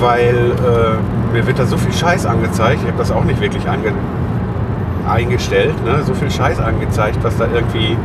Weil 0.00 0.34
äh, 0.34 1.25
mir 1.36 1.46
wird 1.46 1.58
da 1.58 1.66
so 1.66 1.76
viel 1.76 1.92
Scheiß 1.92 2.24
angezeigt, 2.24 2.80
ich 2.82 2.88
habe 2.88 2.96
das 2.96 3.12
auch 3.12 3.24
nicht 3.24 3.40
wirklich 3.42 3.68
ange 3.68 3.92
eingestellt, 5.06 5.74
ne? 5.84 6.02
so 6.02 6.14
viel 6.14 6.30
Scheiß 6.30 6.60
angezeigt, 6.60 7.18
was 7.22 7.36
da 7.36 7.46
irgendwie 7.54 7.96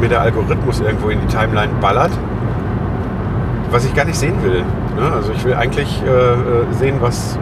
mir 0.00 0.08
der 0.08 0.20
Algorithmus 0.20 0.80
irgendwo 0.80 1.08
in 1.08 1.20
die 1.20 1.26
Timeline 1.26 1.72
ballert, 1.80 2.12
was 3.70 3.84
ich 3.84 3.92
gar 3.94 4.04
nicht 4.04 4.18
sehen 4.18 4.40
will. 4.42 4.62
Ne? 4.96 5.12
Also 5.12 5.32
ich 5.32 5.44
will 5.44 5.54
eigentlich 5.54 6.00
äh, 6.02 6.74
sehen, 6.74 6.96
was 7.00 7.36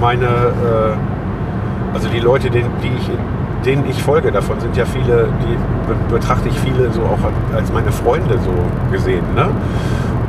meine, 0.00 0.26
äh, 0.26 1.94
also 1.94 2.08
die 2.08 2.20
Leute, 2.20 2.50
denen, 2.50 2.70
die 2.82 2.88
ich, 2.88 3.10
denen 3.64 3.88
ich 3.88 4.00
folge, 4.02 4.30
davon 4.30 4.60
sind 4.60 4.76
ja 4.76 4.84
viele, 4.84 5.28
die 5.42 5.56
be 5.88 6.14
betrachte 6.14 6.48
ich 6.50 6.60
viele 6.60 6.92
so 6.92 7.00
auch 7.00 7.56
als 7.56 7.72
meine 7.72 7.90
Freunde 7.90 8.38
so 8.38 8.52
gesehen. 8.92 9.24
Ne? 9.34 9.48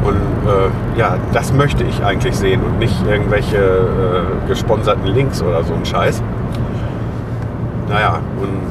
Und 0.04 0.16
äh, 0.16 1.00
ja, 1.00 1.18
das 1.34 1.54
möchte 1.54 1.84
ich 1.84 2.04
eigentlich 2.04 2.36
sehen 2.36 2.62
und 2.64 2.80
nicht 2.80 2.96
irgendwelche 3.08 3.58
äh, 3.58 4.48
gesponserten 4.48 5.08
Links 5.08 5.42
oder 5.42 5.64
so 5.64 5.74
ein 5.74 5.86
Scheiß. 5.86 6.22
Naja, 7.90 8.20
und 8.40 8.68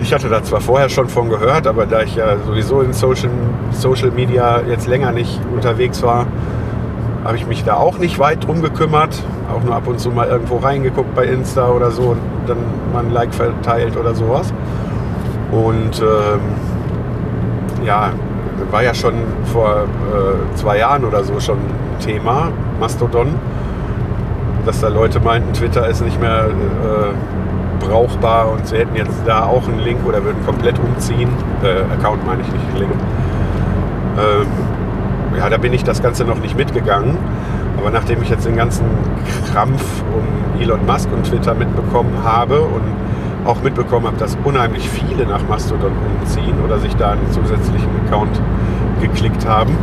ich 0.00 0.12
hatte 0.12 0.28
da 0.28 0.42
zwar 0.42 0.60
vorher 0.60 0.88
schon 0.88 1.08
von 1.08 1.30
gehört, 1.30 1.66
aber 1.66 1.86
da 1.86 2.02
ich 2.02 2.16
ja 2.16 2.36
sowieso 2.46 2.82
in 2.82 2.92
Social, 2.92 3.30
Social 3.70 4.10
Media 4.10 4.60
jetzt 4.68 4.86
länger 4.86 5.12
nicht 5.12 5.40
unterwegs 5.54 6.02
war, 6.02 6.26
habe 7.24 7.36
ich 7.36 7.46
mich 7.46 7.64
da 7.64 7.76
auch 7.76 7.98
nicht 7.98 8.18
weit 8.18 8.46
drum 8.46 8.60
gekümmert. 8.60 9.18
Auch 9.50 9.62
nur 9.62 9.74
ab 9.74 9.86
und 9.86 9.98
zu 9.98 10.10
mal 10.10 10.28
irgendwo 10.28 10.56
reingeguckt 10.56 11.14
bei 11.14 11.24
Insta 11.24 11.68
oder 11.68 11.90
so 11.90 12.02
und 12.02 12.18
dann 12.46 12.58
mal 12.92 13.04
ein 13.04 13.12
Like 13.12 13.32
verteilt 13.32 13.96
oder 13.96 14.14
sowas. 14.14 14.52
Und 15.50 16.02
ähm, 16.02 16.40
ja, 17.86 18.10
war 18.70 18.82
ja 18.82 18.94
schon 18.94 19.14
vor 19.52 19.84
äh, 19.84 20.56
zwei 20.56 20.78
Jahren 20.78 21.04
oder 21.04 21.24
so 21.24 21.38
schon 21.40 21.58
Thema, 22.00 22.50
Mastodon, 22.80 23.34
dass 24.66 24.80
da 24.80 24.88
Leute 24.88 25.20
meinten, 25.20 25.52
Twitter 25.52 25.86
ist 25.88 26.02
nicht 26.02 26.20
mehr 26.20 26.46
äh, 26.46 27.84
brauchbar 27.84 28.50
und 28.50 28.66
sie 28.66 28.78
hätten 28.78 28.96
jetzt 28.96 29.22
da 29.26 29.44
auch 29.44 29.68
einen 29.68 29.80
Link 29.80 30.00
oder 30.06 30.24
würden 30.24 30.44
komplett 30.44 30.78
umziehen. 30.78 31.28
Äh, 31.62 31.92
Account 31.92 32.26
meine 32.26 32.42
ich 32.42 32.48
nicht, 32.48 32.78
Link. 32.78 32.92
Ähm, 34.18 34.46
ja, 35.38 35.50
da 35.50 35.56
bin 35.56 35.72
ich 35.72 35.84
das 35.84 36.02
Ganze 36.02 36.24
noch 36.24 36.38
nicht 36.38 36.56
mitgegangen. 36.56 37.16
Aber 37.78 37.90
nachdem 37.90 38.22
ich 38.22 38.30
jetzt 38.30 38.46
den 38.46 38.56
ganzen 38.56 38.84
Krampf 39.52 39.82
um 40.12 40.60
Elon 40.60 40.86
Musk 40.86 41.08
und 41.12 41.24
Twitter 41.24 41.54
mitbekommen 41.54 42.16
habe 42.24 42.60
und 42.60 42.82
auch 43.44 43.62
mitbekommen 43.62 44.06
habe, 44.06 44.16
dass 44.16 44.36
unheimlich 44.44 44.88
viele 44.88 45.26
nach 45.26 45.46
Mastodon 45.48 45.92
umziehen 46.20 46.54
oder 46.64 46.78
sich 46.78 46.94
da 46.96 47.12
einen 47.12 47.30
zusätzlichen 47.30 47.90
Account 48.06 48.40
geklickt 49.00 49.46
haben, 49.46 49.76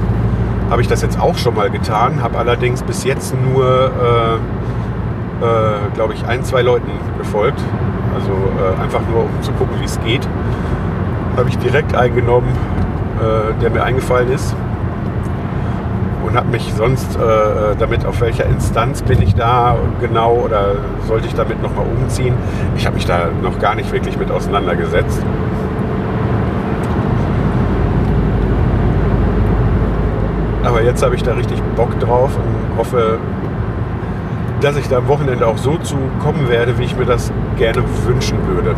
habe 0.70 0.82
ich 0.82 0.88
das 0.88 1.02
jetzt 1.02 1.20
auch 1.20 1.38
schon 1.38 1.56
mal 1.56 1.70
getan, 1.70 2.24
habe 2.24 2.38
allerdings 2.38 2.82
bis 2.82 3.04
jetzt 3.04 3.36
nur, 3.36 3.92
äh, 3.92 5.46
äh, 5.46 5.92
glaube 5.94 6.14
ich, 6.14 6.26
ein, 6.26 6.44
zwei 6.44 6.62
Leuten 6.62 6.92
gefolgt. 7.18 7.62
Also 8.16 8.32
äh, 8.32 8.82
einfach 8.82 9.02
nur, 9.10 9.24
um 9.26 9.42
zu 9.42 9.52
gucken, 9.54 9.76
wie 9.80 9.86
es 9.86 10.00
geht. 10.02 10.28
Habe 11.36 11.50
ich 11.50 11.58
direkt 11.58 11.96
eingenommen, 11.96 12.50
äh, 13.20 13.54
der 13.62 13.70
mir 13.70 13.84
eingefallen 13.84 14.32
ist. 14.32 14.56
Und 16.32 16.38
habe 16.38 16.48
mich 16.48 16.72
sonst 16.78 17.18
äh, 17.18 17.76
damit, 17.78 18.06
auf 18.06 18.22
welcher 18.22 18.46
Instanz 18.46 19.02
bin 19.02 19.22
ich 19.22 19.36
da 19.36 19.76
genau 20.00 20.36
oder 20.46 20.76
sollte 21.06 21.28
ich 21.28 21.34
damit 21.34 21.62
nochmal 21.62 21.86
umziehen. 21.86 22.36
Ich 22.78 22.86
habe 22.86 22.96
mich 22.96 23.06
da 23.06 23.28
noch 23.44 23.60
gar 23.60 23.76
nicht 23.76 23.92
wirklich 23.92 24.18
mit 24.18 24.32
auseinandergesetzt. 24.32 25.22
Aber 30.64 30.82
jetzt 30.82 31.04
habe 31.04 31.16
ich 31.16 31.24
da 31.24 31.34
richtig 31.34 31.62
Bock 31.76 32.00
drauf 32.00 32.38
und 32.38 32.78
hoffe, 32.78 33.18
dass 34.62 34.78
ich 34.78 34.88
da 34.88 35.00
am 35.00 35.10
Wochenende 35.10 35.46
auch 35.46 35.58
so 35.58 35.76
zu 35.80 35.98
kommen 36.24 36.48
werde, 36.48 36.78
wie 36.78 36.84
ich 36.84 36.96
mir 36.96 37.06
das 37.06 37.30
gerne 37.58 37.84
wünschen 38.06 38.38
würde. 38.48 38.76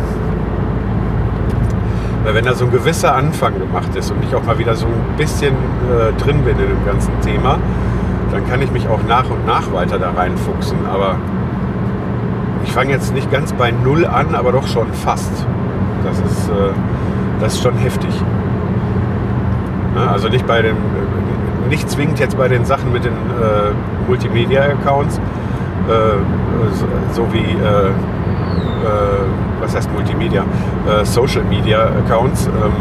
Weil 2.24 2.34
wenn 2.34 2.44
da 2.44 2.54
so 2.54 2.64
ein 2.64 2.70
gewisser 2.70 3.14
Anfang 3.14 3.58
gemacht 3.58 3.94
ist 3.94 4.10
und 4.10 4.24
ich 4.24 4.34
auch 4.34 4.44
mal 4.44 4.58
wieder 4.58 4.74
so 4.74 4.86
ein 4.86 5.16
bisschen 5.16 5.52
äh, 5.52 6.12
drin 6.22 6.42
bin 6.42 6.58
in 6.58 6.68
dem 6.68 6.86
ganzen 6.86 7.12
Thema, 7.20 7.58
dann 8.32 8.48
kann 8.48 8.62
ich 8.62 8.70
mich 8.72 8.88
auch 8.88 9.00
nach 9.06 9.28
und 9.28 9.46
nach 9.46 9.72
weiter 9.72 9.98
da 9.98 10.10
reinfuchsen. 10.10 10.78
Aber 10.90 11.16
ich 12.64 12.72
fange 12.72 12.90
jetzt 12.92 13.14
nicht 13.14 13.30
ganz 13.30 13.52
bei 13.52 13.70
Null 13.70 14.06
an, 14.06 14.34
aber 14.34 14.52
doch 14.52 14.66
schon 14.66 14.92
fast. 14.92 15.46
Das 16.02 16.18
ist, 16.18 16.48
äh, 16.48 16.52
das 17.40 17.54
ist 17.54 17.62
schon 17.62 17.76
heftig. 17.76 18.10
Ja, 19.94 20.10
also 20.10 20.28
nicht 20.28 20.46
bei 20.46 20.62
den, 20.62 20.76
nicht 21.68 21.88
zwingend 21.90 22.18
jetzt 22.18 22.36
bei 22.36 22.48
den 22.48 22.64
Sachen 22.64 22.92
mit 22.92 23.04
den 23.04 23.12
äh, 23.12 24.08
Multimedia-Accounts, 24.08 25.18
äh, 25.18 25.90
so, 26.72 26.86
so, 27.12 27.32
wie 27.32 27.38
äh, 27.38 27.88
äh, 27.88 27.90
was 29.60 29.74
heißt 29.74 29.90
Multimedia, 29.92 30.42
äh, 30.42 31.04
Social 31.04 31.44
Media 31.44 31.86
Accounts, 32.04 32.46
ähm, 32.46 32.72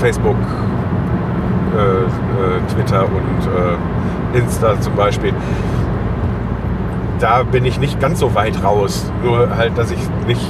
Facebook, 0.00 0.36
äh, 1.76 2.72
Twitter 2.72 3.04
und 3.04 4.38
Insta 4.38 4.80
zum 4.80 4.94
Beispiel. 4.94 5.32
Da 7.18 7.42
bin 7.44 7.64
ich 7.64 7.78
nicht 7.78 8.00
ganz 8.00 8.18
so 8.18 8.34
weit 8.34 8.64
raus, 8.64 9.10
nur 9.22 9.56
halt, 9.56 9.78
dass 9.78 9.90
ich 9.90 10.00
nicht 10.26 10.40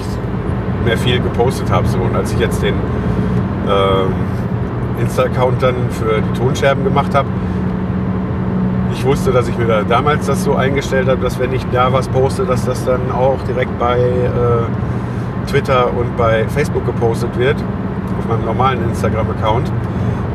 mehr 0.84 0.96
viel 0.96 1.20
gepostet 1.20 1.70
habe. 1.70 1.86
So. 1.86 1.98
Und 1.98 2.16
als 2.16 2.32
ich 2.32 2.38
jetzt 2.38 2.62
den 2.62 2.74
ähm, 3.68 4.12
Insta-Account 5.00 5.62
dann 5.62 5.74
für 5.90 6.20
die 6.22 6.38
Tonscherben 6.38 6.84
gemacht 6.84 7.14
habe, 7.14 7.28
ich 9.02 9.08
wusste, 9.08 9.32
dass 9.32 9.48
ich 9.48 9.58
mir 9.58 9.66
da 9.66 9.82
damals 9.82 10.26
das 10.26 10.44
so 10.44 10.54
eingestellt 10.54 11.08
habe, 11.08 11.20
dass 11.20 11.40
wenn 11.40 11.52
ich 11.52 11.66
da 11.72 11.92
was 11.92 12.06
poste, 12.06 12.44
dass 12.44 12.64
das 12.64 12.84
dann 12.84 13.10
auch 13.10 13.36
direkt 13.48 13.76
bei 13.76 13.98
äh, 13.98 15.50
Twitter 15.50 15.92
und 15.92 16.16
bei 16.16 16.46
Facebook 16.46 16.86
gepostet 16.86 17.36
wird, 17.36 17.56
auf 18.16 18.28
meinem 18.28 18.44
normalen 18.44 18.80
Instagram-Account. 18.84 19.72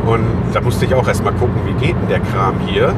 Und 0.06 0.26
da 0.52 0.60
musste 0.60 0.84
ich 0.84 0.94
auch 0.94 1.08
erstmal 1.08 1.32
gucken, 1.36 1.56
wie 1.66 1.86
geht 1.86 1.96
denn 1.96 2.10
der 2.10 2.20
Kram 2.20 2.56
hier? 2.66 2.90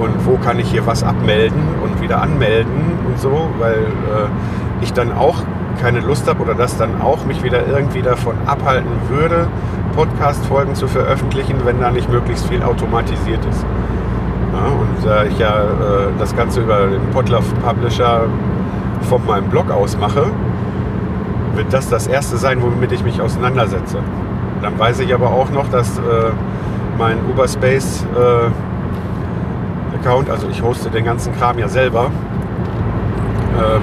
Und 0.00 0.24
wo 0.24 0.38
kann 0.38 0.58
ich 0.58 0.70
hier 0.70 0.86
was 0.86 1.02
abmelden 1.02 1.60
und 1.84 2.00
wieder 2.00 2.22
anmelden 2.22 2.96
und 3.06 3.20
so, 3.20 3.50
weil 3.58 3.74
äh, 3.74 4.80
ich 4.80 4.94
dann 4.94 5.12
auch 5.12 5.42
keine 5.82 6.00
Lust 6.00 6.26
habe 6.26 6.40
oder 6.42 6.54
das 6.54 6.78
dann 6.78 7.02
auch 7.02 7.26
mich 7.26 7.42
wieder 7.42 7.66
irgendwie 7.66 8.00
davon 8.00 8.36
abhalten 8.46 8.90
würde, 9.10 9.48
Podcast-Folgen 9.94 10.74
zu 10.76 10.88
veröffentlichen, 10.88 11.56
wenn 11.64 11.78
da 11.78 11.90
nicht 11.90 12.10
möglichst 12.10 12.48
viel 12.48 12.62
automatisiert 12.62 13.44
ist. 13.44 13.66
Ja, 14.52 14.66
und 14.66 15.06
da 15.06 15.24
ich 15.24 15.38
ja 15.38 15.62
äh, 15.62 16.08
das 16.18 16.34
Ganze 16.34 16.60
über 16.60 16.86
den 16.86 17.02
Podlove 17.10 17.44
Publisher 17.64 18.22
von 19.02 19.24
meinem 19.26 19.48
Blog 19.48 19.70
aus 19.70 19.96
mache, 19.96 20.26
wird 21.54 21.72
das 21.72 21.88
das 21.88 22.06
erste 22.06 22.36
sein, 22.36 22.60
womit 22.62 22.92
ich 22.92 23.04
mich 23.04 23.20
auseinandersetze. 23.20 23.98
Dann 24.62 24.78
weiß 24.78 25.00
ich 25.00 25.14
aber 25.14 25.30
auch 25.30 25.50
noch, 25.50 25.68
dass 25.68 25.98
äh, 25.98 26.02
mein 26.98 27.18
Uberspace 27.30 28.04
äh, 28.14 28.50
Account, 29.96 30.30
also 30.30 30.48
ich 30.48 30.62
hoste 30.62 30.90
den 30.90 31.04
ganzen 31.04 31.34
Kram 31.36 31.58
ja 31.58 31.68
selber, 31.68 32.10
ähm, 33.56 33.82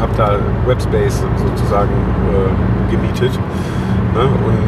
habe 0.00 0.12
da 0.16 0.36
Webspace 0.66 1.24
sozusagen 1.36 1.90
äh, 1.90 2.90
gemietet. 2.92 3.32
Ne? 4.14 4.20
Und, 4.20 4.58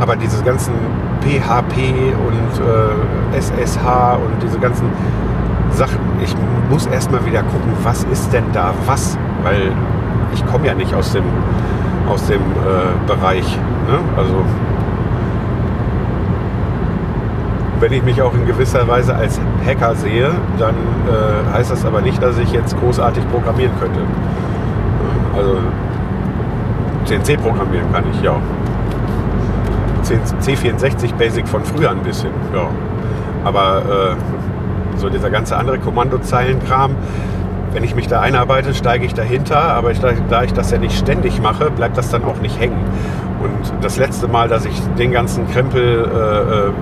aber 0.00 0.16
diese 0.16 0.42
ganzen 0.42 0.72
PHP 1.20 2.14
und 2.26 3.34
äh, 3.34 3.36
SSH 3.36 4.16
und 4.16 4.42
diese 4.42 4.58
ganzen 4.58 4.88
Sachen. 5.72 5.98
Ich 6.22 6.34
muss 6.70 6.86
erstmal 6.86 7.24
wieder 7.24 7.42
gucken, 7.42 7.72
was 7.82 8.04
ist 8.04 8.32
denn 8.32 8.44
da 8.52 8.72
was, 8.86 9.18
weil 9.42 9.72
ich 10.34 10.44
komme 10.46 10.66
ja 10.66 10.74
nicht 10.74 10.94
aus 10.94 11.12
dem, 11.12 11.24
aus 12.08 12.26
dem 12.26 12.40
äh, 12.40 13.06
Bereich. 13.06 13.56
Ne? 13.86 13.98
Also 14.16 14.44
wenn 17.80 17.92
ich 17.92 18.02
mich 18.02 18.20
auch 18.22 18.34
in 18.34 18.46
gewisser 18.46 18.86
Weise 18.88 19.14
als 19.14 19.40
Hacker 19.64 19.94
sehe, 19.94 20.30
dann 20.58 20.74
äh, 20.74 21.54
heißt 21.56 21.70
das 21.70 21.84
aber 21.84 22.00
nicht, 22.00 22.22
dass 22.22 22.36
ich 22.38 22.50
jetzt 22.52 22.78
großartig 22.80 23.28
programmieren 23.30 23.72
könnte. 23.78 24.00
Also 25.36 25.58
CNC 27.04 27.40
programmieren 27.40 27.92
kann 27.92 28.04
ich, 28.12 28.20
ja. 28.22 28.34
C64 30.14 31.14
Basic 31.14 31.46
von 31.48 31.64
früher 31.64 31.90
ein 31.90 32.02
bisschen. 32.02 32.30
Ja. 32.54 32.68
Aber 33.44 34.16
äh, 34.16 34.98
so 34.98 35.08
dieser 35.08 35.30
ganze 35.30 35.56
andere 35.56 35.78
Kommandozeilenkram, 35.78 36.96
wenn 37.72 37.84
ich 37.84 37.94
mich 37.94 38.08
da 38.08 38.20
einarbeite, 38.20 38.74
steige 38.74 39.04
ich 39.04 39.14
dahinter. 39.14 39.58
Aber 39.58 39.90
ich, 39.90 40.00
da 40.00 40.42
ich 40.42 40.52
das 40.52 40.70
ja 40.70 40.78
nicht 40.78 40.98
ständig 40.98 41.40
mache, 41.40 41.70
bleibt 41.70 41.96
das 41.96 42.10
dann 42.10 42.24
auch 42.24 42.40
nicht 42.40 42.58
hängen. 42.58 42.78
Und 43.42 43.84
das 43.84 43.96
letzte 43.96 44.28
Mal, 44.28 44.48
dass 44.48 44.64
ich 44.64 44.80
den 44.98 45.12
ganzen 45.12 45.48
Krempel 45.48 46.08
äh, 46.12 46.68
äh 46.68 46.72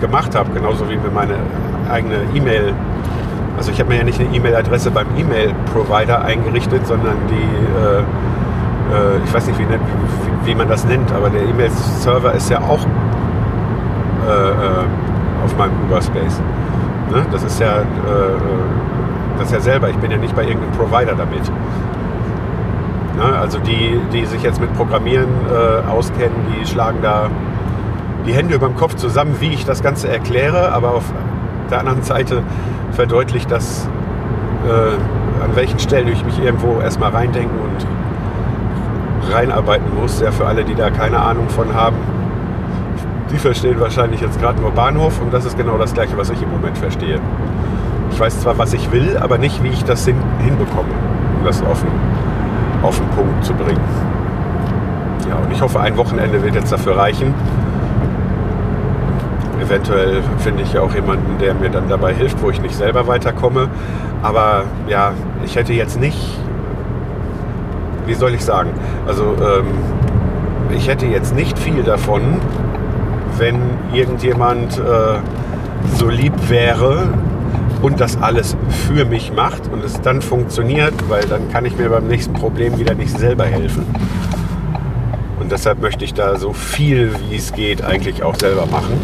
gemacht 0.00 0.34
habe, 0.34 0.50
genauso 0.52 0.90
wie 0.90 0.96
mir 0.96 1.12
meine 1.14 1.36
eigene 1.88 2.16
E-Mail, 2.34 2.74
also 3.56 3.70
ich 3.70 3.78
habe 3.78 3.90
mir 3.90 3.98
ja 3.98 4.04
nicht 4.04 4.18
eine 4.18 4.34
E-Mail-Adresse 4.34 4.90
beim 4.90 5.06
E-Mail-Provider 5.16 6.24
eingerichtet, 6.24 6.84
sondern 6.88 7.14
die 7.28 7.34
äh, 7.34 8.02
äh, 8.92 9.24
ich 9.24 9.32
weiß 9.32 9.46
nicht, 9.46 9.58
wie, 9.58 9.64
wie, 9.64 10.31
wie, 10.44 10.54
man 10.54 10.68
das 10.68 10.84
nennt, 10.84 11.12
aber 11.12 11.30
der 11.30 11.42
E-Mail-Server 11.42 12.32
ist 12.32 12.50
ja 12.50 12.58
auch 12.60 12.84
äh, 14.28 14.50
äh, 14.50 15.44
auf 15.44 15.56
meinem 15.56 15.72
Uberspace. 15.84 16.40
Ne? 17.10 17.26
Das 17.30 17.42
ist 17.42 17.60
ja 17.60 17.80
äh, 17.80 17.84
das 19.38 19.46
ist 19.46 19.52
ja 19.54 19.60
selber, 19.60 19.90
ich 19.90 19.96
bin 19.96 20.10
ja 20.10 20.18
nicht 20.18 20.34
bei 20.36 20.44
irgendeinem 20.44 20.72
Provider 20.72 21.14
damit. 21.14 21.50
Ne? 23.16 23.24
Also 23.38 23.58
die, 23.58 24.00
die 24.12 24.24
sich 24.26 24.42
jetzt 24.42 24.60
mit 24.60 24.72
Programmieren 24.74 25.28
äh, 25.50 25.88
auskennen, 25.88 26.36
die 26.48 26.66
schlagen 26.66 26.98
da 27.02 27.28
die 28.26 28.32
Hände 28.32 28.54
über 28.54 28.68
dem 28.68 28.76
Kopf 28.76 28.94
zusammen, 28.94 29.36
wie 29.40 29.52
ich 29.52 29.64
das 29.64 29.82
Ganze 29.82 30.08
erkläre, 30.08 30.72
aber 30.72 30.94
auf 30.94 31.12
der 31.70 31.80
anderen 31.80 32.02
Seite 32.02 32.42
verdeutlicht 32.92 33.50
das, 33.50 33.88
äh, 34.68 35.44
an 35.44 35.56
welchen 35.56 35.78
Stellen 35.80 36.08
ich 36.08 36.24
mich 36.24 36.38
irgendwo 36.38 36.80
erstmal 36.80 37.10
reindenken 37.10 37.58
und 37.58 37.86
reinarbeiten 39.30 39.94
muss. 40.00 40.20
Ja, 40.20 40.30
für 40.30 40.46
alle, 40.46 40.64
die 40.64 40.74
da 40.74 40.90
keine 40.90 41.18
Ahnung 41.18 41.48
von 41.48 41.74
haben, 41.74 41.96
die 43.30 43.38
verstehen 43.38 43.80
wahrscheinlich 43.80 44.20
jetzt 44.20 44.40
gerade 44.40 44.60
nur 44.60 44.72
Bahnhof 44.72 45.20
und 45.20 45.32
das 45.32 45.44
ist 45.44 45.56
genau 45.56 45.78
das 45.78 45.94
gleiche, 45.94 46.16
was 46.16 46.30
ich 46.30 46.42
im 46.42 46.50
Moment 46.50 46.76
verstehe. 46.76 47.18
Ich 48.10 48.20
weiß 48.20 48.40
zwar, 48.40 48.58
was 48.58 48.74
ich 48.74 48.92
will, 48.92 49.16
aber 49.16 49.38
nicht, 49.38 49.62
wie 49.62 49.68
ich 49.68 49.84
das 49.84 50.04
hin, 50.04 50.16
hinbekomme, 50.38 50.90
um 51.38 51.44
das 51.44 51.62
auf 51.62 51.80
den, 51.80 51.92
auf 52.82 52.98
den 52.98 53.08
Punkt 53.08 53.44
zu 53.44 53.54
bringen. 53.54 53.80
Ja, 55.28 55.36
und 55.36 55.50
ich 55.50 55.62
hoffe, 55.62 55.80
ein 55.80 55.96
Wochenende 55.96 56.42
wird 56.42 56.54
jetzt 56.54 56.70
dafür 56.70 56.98
reichen. 56.98 57.32
Eventuell 59.62 60.22
finde 60.38 60.62
ich 60.62 60.74
ja 60.74 60.82
auch 60.82 60.94
jemanden, 60.94 61.38
der 61.38 61.54
mir 61.54 61.70
dann 61.70 61.88
dabei 61.88 62.12
hilft, 62.12 62.42
wo 62.42 62.50
ich 62.50 62.60
nicht 62.60 62.74
selber 62.74 63.06
weiterkomme. 63.06 63.68
Aber 64.22 64.64
ja, 64.88 65.12
ich 65.44 65.56
hätte 65.56 65.72
jetzt 65.72 65.98
nicht 65.98 66.38
wie 68.06 68.14
soll 68.14 68.34
ich 68.34 68.44
sagen? 68.44 68.70
Also 69.06 69.22
ähm, 69.22 69.66
ich 70.76 70.88
hätte 70.88 71.06
jetzt 71.06 71.34
nicht 71.34 71.58
viel 71.58 71.82
davon, 71.82 72.40
wenn 73.38 73.60
irgendjemand 73.92 74.78
äh, 74.78 74.82
so 75.96 76.08
lieb 76.08 76.34
wäre 76.48 77.08
und 77.82 78.00
das 78.00 78.20
alles 78.20 78.56
für 78.88 79.04
mich 79.04 79.32
macht 79.32 79.70
und 79.72 79.84
es 79.84 80.00
dann 80.00 80.22
funktioniert, 80.22 80.94
weil 81.08 81.24
dann 81.24 81.50
kann 81.50 81.64
ich 81.64 81.76
mir 81.76 81.88
beim 81.88 82.06
nächsten 82.06 82.32
Problem 82.32 82.78
wieder 82.78 82.94
nicht 82.94 83.16
selber 83.16 83.44
helfen. 83.44 83.84
Und 85.40 85.50
deshalb 85.50 85.80
möchte 85.80 86.04
ich 86.04 86.14
da 86.14 86.36
so 86.36 86.52
viel 86.52 87.12
wie 87.28 87.36
es 87.36 87.52
geht 87.52 87.82
eigentlich 87.82 88.22
auch 88.22 88.36
selber 88.36 88.66
machen. 88.66 88.94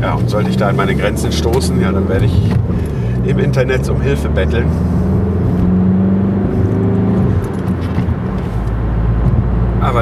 Ja, 0.00 0.14
und 0.14 0.28
sollte 0.30 0.50
ich 0.50 0.56
da 0.56 0.68
an 0.68 0.76
meine 0.76 0.96
Grenzen 0.96 1.30
stoßen, 1.30 1.80
ja, 1.80 1.92
dann 1.92 2.08
werde 2.08 2.24
ich 2.24 2.50
im 3.24 3.38
Internet 3.38 3.88
um 3.88 4.00
Hilfe 4.00 4.28
betteln. 4.28 4.66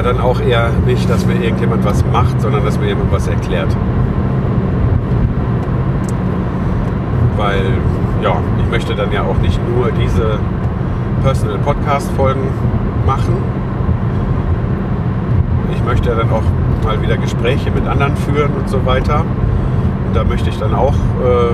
Aber 0.01 0.13
dann 0.13 0.21
auch 0.21 0.41
eher 0.41 0.69
nicht, 0.87 1.07
dass 1.09 1.25
mir 1.27 1.35
irgendjemand 1.35 1.85
was 1.85 2.03
macht, 2.11 2.41
sondern 2.41 2.65
dass 2.65 2.79
mir 2.79 2.87
jemand 2.87 3.11
was 3.11 3.27
erklärt. 3.27 3.75
Weil, 7.37 7.61
ja, 8.23 8.37
ich 8.59 8.71
möchte 8.71 8.95
dann 8.95 9.11
ja 9.11 9.21
auch 9.21 9.37
nicht 9.37 9.59
nur 9.69 9.91
diese 9.91 10.39
Personal 11.23 11.59
Podcast 11.59 12.11
Folgen 12.13 12.47
machen. 13.05 13.35
Ich 15.73 15.83
möchte 15.83 16.15
dann 16.15 16.31
auch 16.31 16.43
mal 16.83 16.99
wieder 17.01 17.17
Gespräche 17.17 17.69
mit 17.69 17.85
anderen 17.87 18.15
führen 18.15 18.53
und 18.59 18.69
so 18.69 18.83
weiter. 18.85 19.23
Und 20.07 20.15
da 20.15 20.23
möchte 20.23 20.49
ich 20.49 20.57
dann 20.57 20.73
auch 20.73 20.95
äh, 20.95 21.53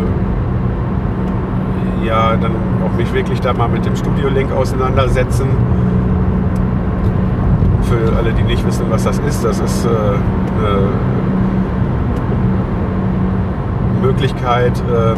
ja 2.06 2.38
dann 2.38 2.54
auch 2.86 2.96
mich 2.96 3.14
wirklich 3.14 3.42
da 3.42 3.52
mal 3.52 3.68
mit 3.68 3.86
dem 3.86 3.98
Studio-Link 3.98 4.54
auseinandersetzen. 4.54 5.48
Für 7.90 8.18
alle, 8.18 8.34
die 8.34 8.44
nicht 8.44 8.66
wissen, 8.68 8.86
was 8.90 9.04
das 9.06 9.20
ist, 9.20 9.46
das 9.46 9.60
ist 9.60 9.86
äh, 9.86 9.90
eine 9.90 10.90
Möglichkeit, 14.02 14.74
äh, 14.80 15.16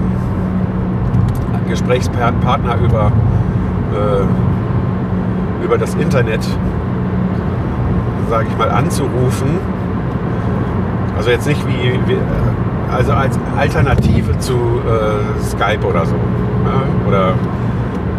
Gesprächspartner 1.67 2.75
über, 2.83 3.11
äh, 3.93 5.63
über 5.65 5.77
das 5.77 5.95
Internet, 5.95 6.45
sage 8.29 8.47
ich 8.49 8.57
mal, 8.57 8.69
anzurufen. 8.69 9.57
Also 11.17 11.31
jetzt 11.31 11.47
nicht 11.47 11.65
wie, 11.67 11.99
wie 12.07 12.17
also 12.91 13.13
als 13.13 13.39
Alternative 13.57 14.37
zu 14.39 14.53
äh, 14.53 15.41
Skype 15.43 15.85
oder 15.87 16.05
so. 16.05 16.15
Ja? 16.15 17.07
Oder 17.07 17.33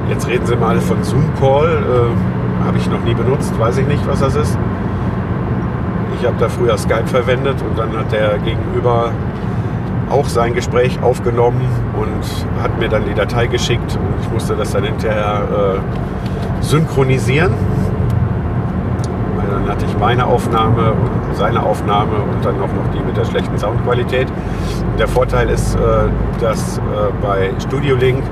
jetzt 0.08 0.28
reden 0.28 0.46
Sie 0.46 0.56
mal 0.56 0.80
von 0.80 1.02
Zoom 1.02 1.24
Call. 1.38 1.68
Äh, 1.68 2.29
habe 2.70 2.78
ich 2.78 2.88
noch 2.88 3.02
nie 3.02 3.14
benutzt, 3.14 3.58
weiß 3.58 3.78
ich 3.78 3.86
nicht, 3.88 4.06
was 4.06 4.20
das 4.20 4.36
ist. 4.36 4.56
Ich 6.20 6.24
habe 6.24 6.36
da 6.38 6.48
früher 6.48 6.78
Skype 6.78 7.08
verwendet 7.08 7.56
und 7.68 7.76
dann 7.76 7.98
hat 7.98 8.12
der 8.12 8.38
Gegenüber 8.38 9.10
auch 10.08 10.26
sein 10.26 10.54
Gespräch 10.54 11.02
aufgenommen 11.02 11.62
und 11.98 12.62
hat 12.62 12.78
mir 12.78 12.88
dann 12.88 13.06
die 13.06 13.14
Datei 13.14 13.48
geschickt 13.48 13.98
und 14.00 14.22
ich 14.22 14.30
musste 14.30 14.54
das 14.54 14.70
dann 14.70 14.84
hinterher 14.84 15.42
äh, 15.50 16.62
synchronisieren. 16.62 17.52
Dann 19.50 19.68
hatte 19.68 19.84
ich 19.86 19.98
meine 19.98 20.26
Aufnahme 20.26 20.92
und 20.92 21.34
seine 21.34 21.64
Aufnahme 21.64 22.18
und 22.18 22.44
dann 22.44 22.56
noch, 22.56 22.68
noch 22.68 22.88
die 22.94 23.00
mit 23.04 23.16
der 23.16 23.24
schlechten 23.24 23.58
Soundqualität. 23.58 24.28
Der 24.96 25.08
Vorteil 25.08 25.50
ist, 25.50 25.74
äh, 25.74 25.78
dass 26.40 26.78
äh, 26.78 26.80
bei 27.20 27.50
Studio 27.58 27.96
Link 27.96 28.22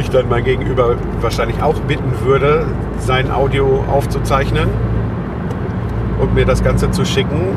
ich 0.00 0.10
dann 0.10 0.28
mein 0.28 0.44
Gegenüber 0.44 0.96
wahrscheinlich 1.20 1.62
auch 1.62 1.78
bitten 1.80 2.12
würde, 2.24 2.66
sein 2.98 3.30
Audio 3.30 3.84
aufzuzeichnen 3.90 4.68
und 6.20 6.34
mir 6.34 6.44
das 6.44 6.62
Ganze 6.62 6.90
zu 6.90 7.04
schicken. 7.04 7.56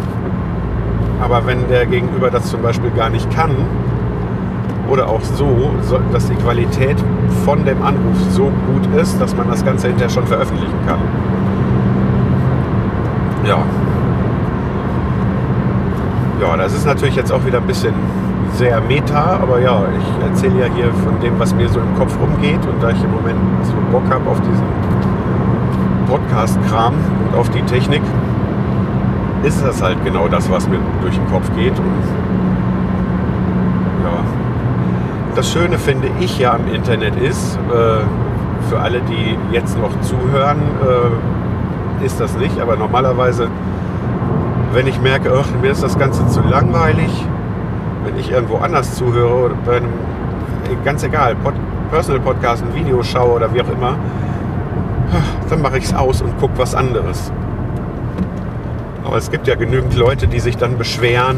Aber 1.22 1.46
wenn 1.46 1.68
der 1.70 1.86
Gegenüber 1.86 2.30
das 2.30 2.50
zum 2.50 2.62
Beispiel 2.62 2.92
gar 2.92 3.10
nicht 3.10 3.30
kann 3.32 3.52
oder 4.90 5.10
auch 5.10 5.22
so, 5.22 5.72
dass 6.12 6.28
die 6.28 6.36
Qualität 6.36 6.98
von 7.46 7.66
dem 7.66 7.82
Anruf 7.82 8.18
so 8.32 8.52
gut 8.68 9.02
ist, 9.02 9.20
dass 9.20 9.36
man 9.36 9.50
das 9.50 9.64
Ganze 9.64 9.88
hinterher 9.88 10.10
schon 10.10 10.28
veröffentlichen 10.28 10.86
kann. 10.86 11.00
Ja. 13.46 13.60
Ja, 16.42 16.58
das 16.58 16.74
ist 16.74 16.86
natürlich 16.86 17.16
jetzt 17.16 17.32
auch 17.32 17.46
wieder 17.46 17.60
ein 17.60 17.68
bisschen 17.68 17.94
sehr 18.54 18.80
meta, 18.82 19.40
aber 19.42 19.60
ja, 19.60 19.84
ich 19.98 20.26
erzähle 20.26 20.62
ja 20.62 20.74
hier 20.74 20.94
von 21.04 21.20
dem, 21.20 21.40
was 21.40 21.54
mir 21.56 21.68
so 21.70 21.80
im 21.80 21.96
Kopf 21.98 22.16
rumgeht 22.20 22.66
und 22.66 22.82
da 22.82 22.92
ich 22.92 23.04
im 23.04 23.12
Moment 23.12 23.40
so 23.64 23.74
Bock 23.92 24.04
habe 24.10 24.30
auf 24.30 24.40
diesen 24.42 24.64
Podcast-Kram 26.08 26.94
und 27.28 27.38
auf 27.38 27.50
die 27.50 27.62
Technik, 27.64 28.02
ist 29.44 29.66
das 29.66 29.82
halt 29.82 29.98
genau 30.06 30.28
das, 30.28 30.50
was 30.50 30.68
mir 30.70 30.80
durch 31.02 31.16
den 31.16 31.28
Kopf 31.28 31.50
geht. 31.56 31.78
Und 31.78 32.04
ja, 34.04 34.24
das 35.36 35.52
Schöne 35.52 35.78
finde 35.78 36.10
ich 36.20 36.38
ja 36.40 36.54
am 36.54 36.68
Internet 36.74 37.16
ist, 37.16 37.58
äh, 37.58 38.04
für 38.70 38.80
alle, 38.80 39.02
die 39.02 39.38
jetzt 39.52 39.78
noch 39.78 40.00
zuhören, 40.02 40.60
äh, 42.02 42.06
ist 42.06 42.20
das 42.20 42.38
nicht, 42.38 42.60
aber 42.60 42.76
normalerweise, 42.76 43.48
wenn 44.74 44.88
ich 44.88 45.02
merke, 45.02 45.32
ach, 45.38 45.48
mir 45.62 45.72
ist 45.72 45.84
das 45.84 45.98
Ganze 45.98 46.28
zu 46.28 46.42
langweilig, 46.42 47.26
wenn 48.04 48.18
ich 48.18 48.32
irgendwo 48.32 48.58
anders 48.58 48.96
zuhöre 48.96 49.52
oder 49.52 49.82
ganz 50.84 51.04
egal, 51.04 51.36
Pod, 51.36 51.54
Personal 51.92 52.22
Podcast, 52.22 52.64
ein 52.64 52.74
Video 52.76 53.04
schaue 53.04 53.34
oder 53.34 53.54
wie 53.54 53.62
auch 53.62 53.70
immer, 53.70 53.96
dann 55.50 55.62
mache 55.62 55.78
ich 55.78 55.86
es 55.86 55.94
aus 55.94 56.22
und 56.22 56.38
gucke 56.40 56.58
was 56.58 56.76
anderes. 56.76 57.32
Aber 59.06 59.18
es 59.18 59.30
gibt 59.30 59.48
ja 59.48 59.56
genügend 59.56 59.96
Leute, 59.96 60.28
die 60.28 60.40
sich 60.40 60.58
dann 60.58 60.78
beschweren, 60.78 61.38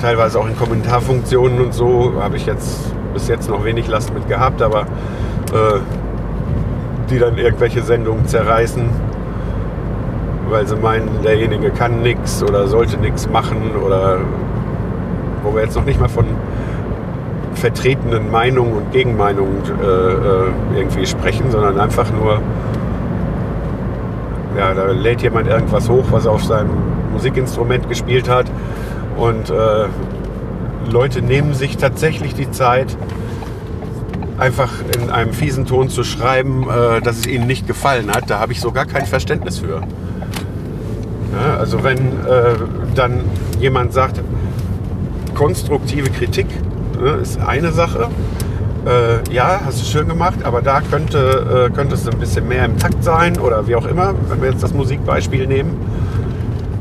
teilweise 0.00 0.38
auch 0.38 0.46
in 0.46 0.56
Kommentarfunktionen 0.56 1.60
und 1.60 1.74
so, 1.74 2.14
habe 2.20 2.36
ich 2.36 2.46
jetzt 2.46 2.94
bis 3.12 3.28
jetzt 3.28 3.50
noch 3.50 3.64
wenig 3.64 3.88
Last 3.88 4.14
mit 4.14 4.28
gehabt, 4.28 4.62
aber 4.62 4.82
äh, 4.82 5.80
die 7.10 7.18
dann 7.18 7.36
irgendwelche 7.36 7.82
Sendungen 7.82 8.26
zerreißen, 8.26 8.88
weil 10.48 10.66
sie 10.66 10.76
meinen, 10.76 11.22
derjenige 11.22 11.70
kann 11.70 12.02
nichts 12.02 12.42
oder 12.42 12.68
sollte 12.68 12.96
nichts 12.98 13.28
machen 13.28 13.72
oder 13.84 14.20
wo 15.42 15.54
wir 15.54 15.62
jetzt 15.62 15.76
noch 15.76 15.84
nicht 15.84 16.00
mal 16.00 16.08
von 16.08 16.24
vertretenen 17.54 18.30
Meinungen 18.30 18.72
und 18.72 18.92
Gegenmeinungen 18.92 19.62
äh, 19.82 19.86
äh, 19.86 20.78
irgendwie 20.78 21.06
sprechen, 21.06 21.50
sondern 21.50 21.78
einfach 21.78 22.10
nur, 22.12 22.40
ja, 24.56 24.72
da 24.74 24.86
lädt 24.86 25.22
jemand 25.22 25.48
irgendwas 25.48 25.88
hoch, 25.88 26.04
was 26.10 26.26
er 26.26 26.32
auf 26.32 26.44
seinem 26.44 26.70
Musikinstrument 27.12 27.88
gespielt 27.88 28.28
hat 28.28 28.46
und 29.16 29.50
äh, 29.50 29.86
Leute 30.90 31.22
nehmen 31.22 31.54
sich 31.54 31.76
tatsächlich 31.76 32.34
die 32.34 32.50
Zeit, 32.50 32.96
einfach 34.38 34.70
in 34.96 35.10
einem 35.10 35.32
fiesen 35.32 35.66
Ton 35.66 35.90
zu 35.90 36.02
schreiben, 36.02 36.66
äh, 36.68 37.00
dass 37.00 37.18
es 37.18 37.26
ihnen 37.26 37.46
nicht 37.46 37.66
gefallen 37.66 38.10
hat. 38.10 38.30
Da 38.30 38.38
habe 38.40 38.52
ich 38.52 38.60
so 38.60 38.72
gar 38.72 38.86
kein 38.86 39.04
Verständnis 39.04 39.58
für. 39.58 39.82
Ja, 41.32 41.58
also 41.58 41.84
wenn 41.84 41.98
äh, 41.98 42.54
dann 42.94 43.20
jemand 43.60 43.92
sagt, 43.92 44.20
konstruktive 45.40 46.10
Kritik 46.10 46.46
ne, 47.00 47.12
ist 47.22 47.40
eine 47.40 47.72
Sache. 47.72 48.08
Äh, 48.84 49.32
ja, 49.32 49.62
hast 49.64 49.80
du 49.80 49.86
schön 49.86 50.06
gemacht, 50.06 50.40
aber 50.44 50.60
da 50.60 50.82
könnte, 50.82 51.70
äh, 51.70 51.74
könnte 51.74 51.94
es 51.94 52.06
ein 52.06 52.18
bisschen 52.18 52.46
mehr 52.46 52.66
im 52.66 52.78
Takt 52.78 53.02
sein 53.02 53.40
oder 53.40 53.66
wie 53.66 53.74
auch 53.74 53.86
immer, 53.86 54.14
wenn 54.28 54.42
wir 54.42 54.50
jetzt 54.50 54.62
das 54.62 54.74
Musikbeispiel 54.74 55.46
nehmen. 55.46 55.78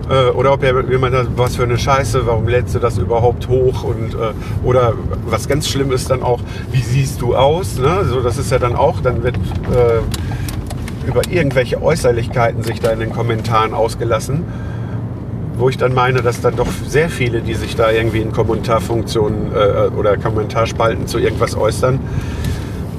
Äh, 0.10 0.32
oder 0.32 0.52
ob 0.52 0.62
jemand 0.62 1.16
sagt, 1.16 1.30
was 1.38 1.56
für 1.56 1.64
eine 1.64 1.78
Scheiße, 1.78 2.28
warum 2.28 2.50
lädst 2.50 2.76
du 2.76 2.80
das 2.80 2.98
überhaupt 2.98 3.48
hoch? 3.48 3.86
Und, 3.86 4.16
äh, 4.16 4.34
oder 4.66 4.94
was 5.26 5.48
ganz 5.48 5.70
schlimm 5.70 5.94
ist 5.94 6.10
dann 6.10 6.22
auch, 6.22 6.42
wie 6.74 6.82
siehst 6.82 7.22
du 7.22 7.38
aus? 7.38 7.80
Ne? 7.80 8.04
So, 8.10 8.20
das 8.20 8.38
ist 8.38 8.52
ja 8.52 8.60
dann 8.60 8.76
auch, 8.76 9.00
dann 9.00 9.24
wird 9.24 9.38
äh, 9.38 11.08
über 11.08 11.22
irgendwelche 11.32 11.82
Äußerlichkeiten 11.82 12.64
sich 12.64 12.82
da 12.82 12.92
in 12.92 13.00
den 13.00 13.14
Kommentaren 13.14 13.74
ausgelassen 13.74 14.44
wo 15.60 15.70
ich 15.70 15.78
dann 15.78 15.94
meine, 15.94 16.22
dass 16.22 16.42
dann 16.42 16.56
doch 16.56 16.70
sehr 16.88 17.10
viele, 17.10 17.42
die 17.42 17.54
sich 17.54 17.76
da 17.76 17.92
irgendwie 17.92 18.20
in 18.20 18.32
Kommentarfunktionen 18.32 19.52
äh, 19.54 19.90
oder 19.96 20.18
Kommentarspalten 20.18 21.06
zu 21.06 21.20
irgendwas 21.20 21.56
äußern, 21.56 22.00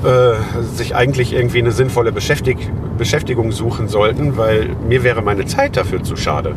äh, 0.04 0.64
sich 0.74 0.94
eigentlich 0.94 1.32
irgendwie 1.32 1.58
eine 1.58 1.72
sinnvolle 1.72 2.12
Beschäftig 2.12 2.70
Beschäftigung 2.98 3.50
suchen 3.50 3.88
sollten, 3.88 4.36
weil 4.36 4.68
mir 4.86 5.02
wäre 5.02 5.22
meine 5.22 5.46
Zeit 5.46 5.78
dafür 5.78 6.02
zu 6.02 6.16
schade. 6.16 6.54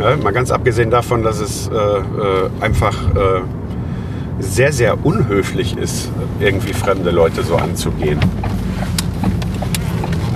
Ja, 0.00 0.16
mal 0.16 0.32
ganz 0.32 0.50
abgesehen 0.50 0.90
davon, 0.90 1.22
dass 1.22 1.38
es 1.38 1.68
äh, 1.68 1.74
äh 1.74 2.50
einfach 2.60 2.96
äh, 3.14 3.42
sehr, 4.40 4.72
sehr 4.72 5.06
unhöflich 5.06 5.76
ist, 5.78 6.10
irgendwie 6.40 6.72
fremde 6.72 7.10
Leute 7.12 7.44
so 7.44 7.54
anzugehen. 7.54 8.18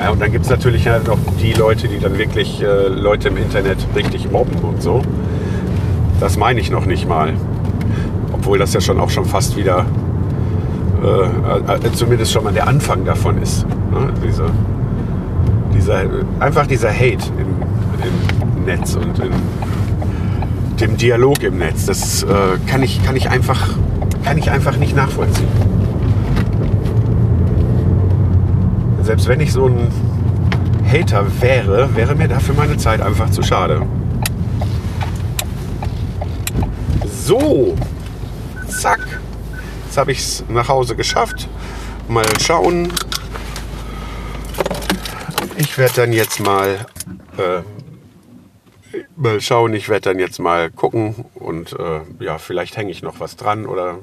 Ja, 0.00 0.10
und 0.10 0.20
dann 0.20 0.32
gibt 0.32 0.46
es 0.46 0.50
natürlich 0.50 0.88
halt 0.88 1.06
noch 1.06 1.18
die 1.40 1.52
Leute, 1.52 1.86
die 1.86 1.98
dann 1.98 2.16
wirklich 2.16 2.62
äh, 2.62 2.88
Leute 2.88 3.28
im 3.28 3.36
Internet 3.36 3.76
richtig 3.94 4.30
mobben 4.30 4.58
und 4.60 4.82
so. 4.82 5.02
Das 6.20 6.38
meine 6.38 6.60
ich 6.60 6.70
noch 6.70 6.86
nicht 6.86 7.06
mal. 7.06 7.34
Obwohl 8.32 8.58
das 8.58 8.72
ja 8.72 8.80
schon 8.80 8.98
auch 8.98 9.10
schon 9.10 9.26
fast 9.26 9.58
wieder, 9.58 9.84
äh, 11.02 11.86
äh, 11.86 11.92
zumindest 11.92 12.32
schon 12.32 12.44
mal 12.44 12.52
der 12.52 12.66
Anfang 12.66 13.04
davon 13.04 13.42
ist. 13.42 13.66
Ne? 13.68 14.12
Diese, 14.26 14.46
dieser, 15.74 16.04
einfach 16.38 16.66
dieser 16.66 16.90
Hate 16.90 17.26
im, 17.38 18.58
im 18.58 18.64
Netz 18.64 18.94
und 18.94 19.18
in 19.18 19.32
dem 20.80 20.96
Dialog 20.96 21.42
im 21.42 21.58
Netz. 21.58 21.84
Das 21.84 22.22
äh, 22.22 22.26
kann, 22.66 22.82
ich, 22.82 23.04
kann, 23.04 23.16
ich 23.16 23.28
einfach, 23.28 23.68
kann 24.24 24.38
ich 24.38 24.50
einfach 24.50 24.78
nicht 24.78 24.96
nachvollziehen. 24.96 25.48
Selbst 29.10 29.26
wenn 29.26 29.40
ich 29.40 29.52
so 29.52 29.66
ein 29.66 29.88
Hater 30.88 31.26
wäre, 31.42 31.96
wäre 31.96 32.14
mir 32.14 32.28
dafür 32.28 32.54
meine 32.54 32.76
Zeit 32.76 33.00
einfach 33.00 33.28
zu 33.28 33.42
schade. 33.42 33.84
So, 37.08 37.76
zack. 38.68 39.20
Jetzt 39.84 39.98
habe 39.98 40.12
ich 40.12 40.20
es 40.20 40.44
nach 40.48 40.68
Hause 40.68 40.94
geschafft. 40.94 41.48
Mal 42.06 42.24
schauen. 42.40 42.92
Ich 45.56 45.76
werde 45.76 45.94
dann 45.94 46.12
jetzt 46.12 46.38
mal, 46.38 46.86
äh, 47.36 47.62
mal 49.16 49.40
schauen. 49.40 49.74
Ich 49.74 49.88
werde 49.88 50.02
dann 50.02 50.20
jetzt 50.20 50.38
mal 50.38 50.70
gucken 50.70 51.24
und 51.34 51.72
äh, 51.72 52.02
ja, 52.20 52.38
vielleicht 52.38 52.76
hänge 52.76 52.92
ich 52.92 53.02
noch 53.02 53.18
was 53.18 53.34
dran 53.34 53.66
oder 53.66 53.98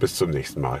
bis 0.00 0.14
zum 0.14 0.30
nächsten 0.30 0.62
Mal. 0.62 0.80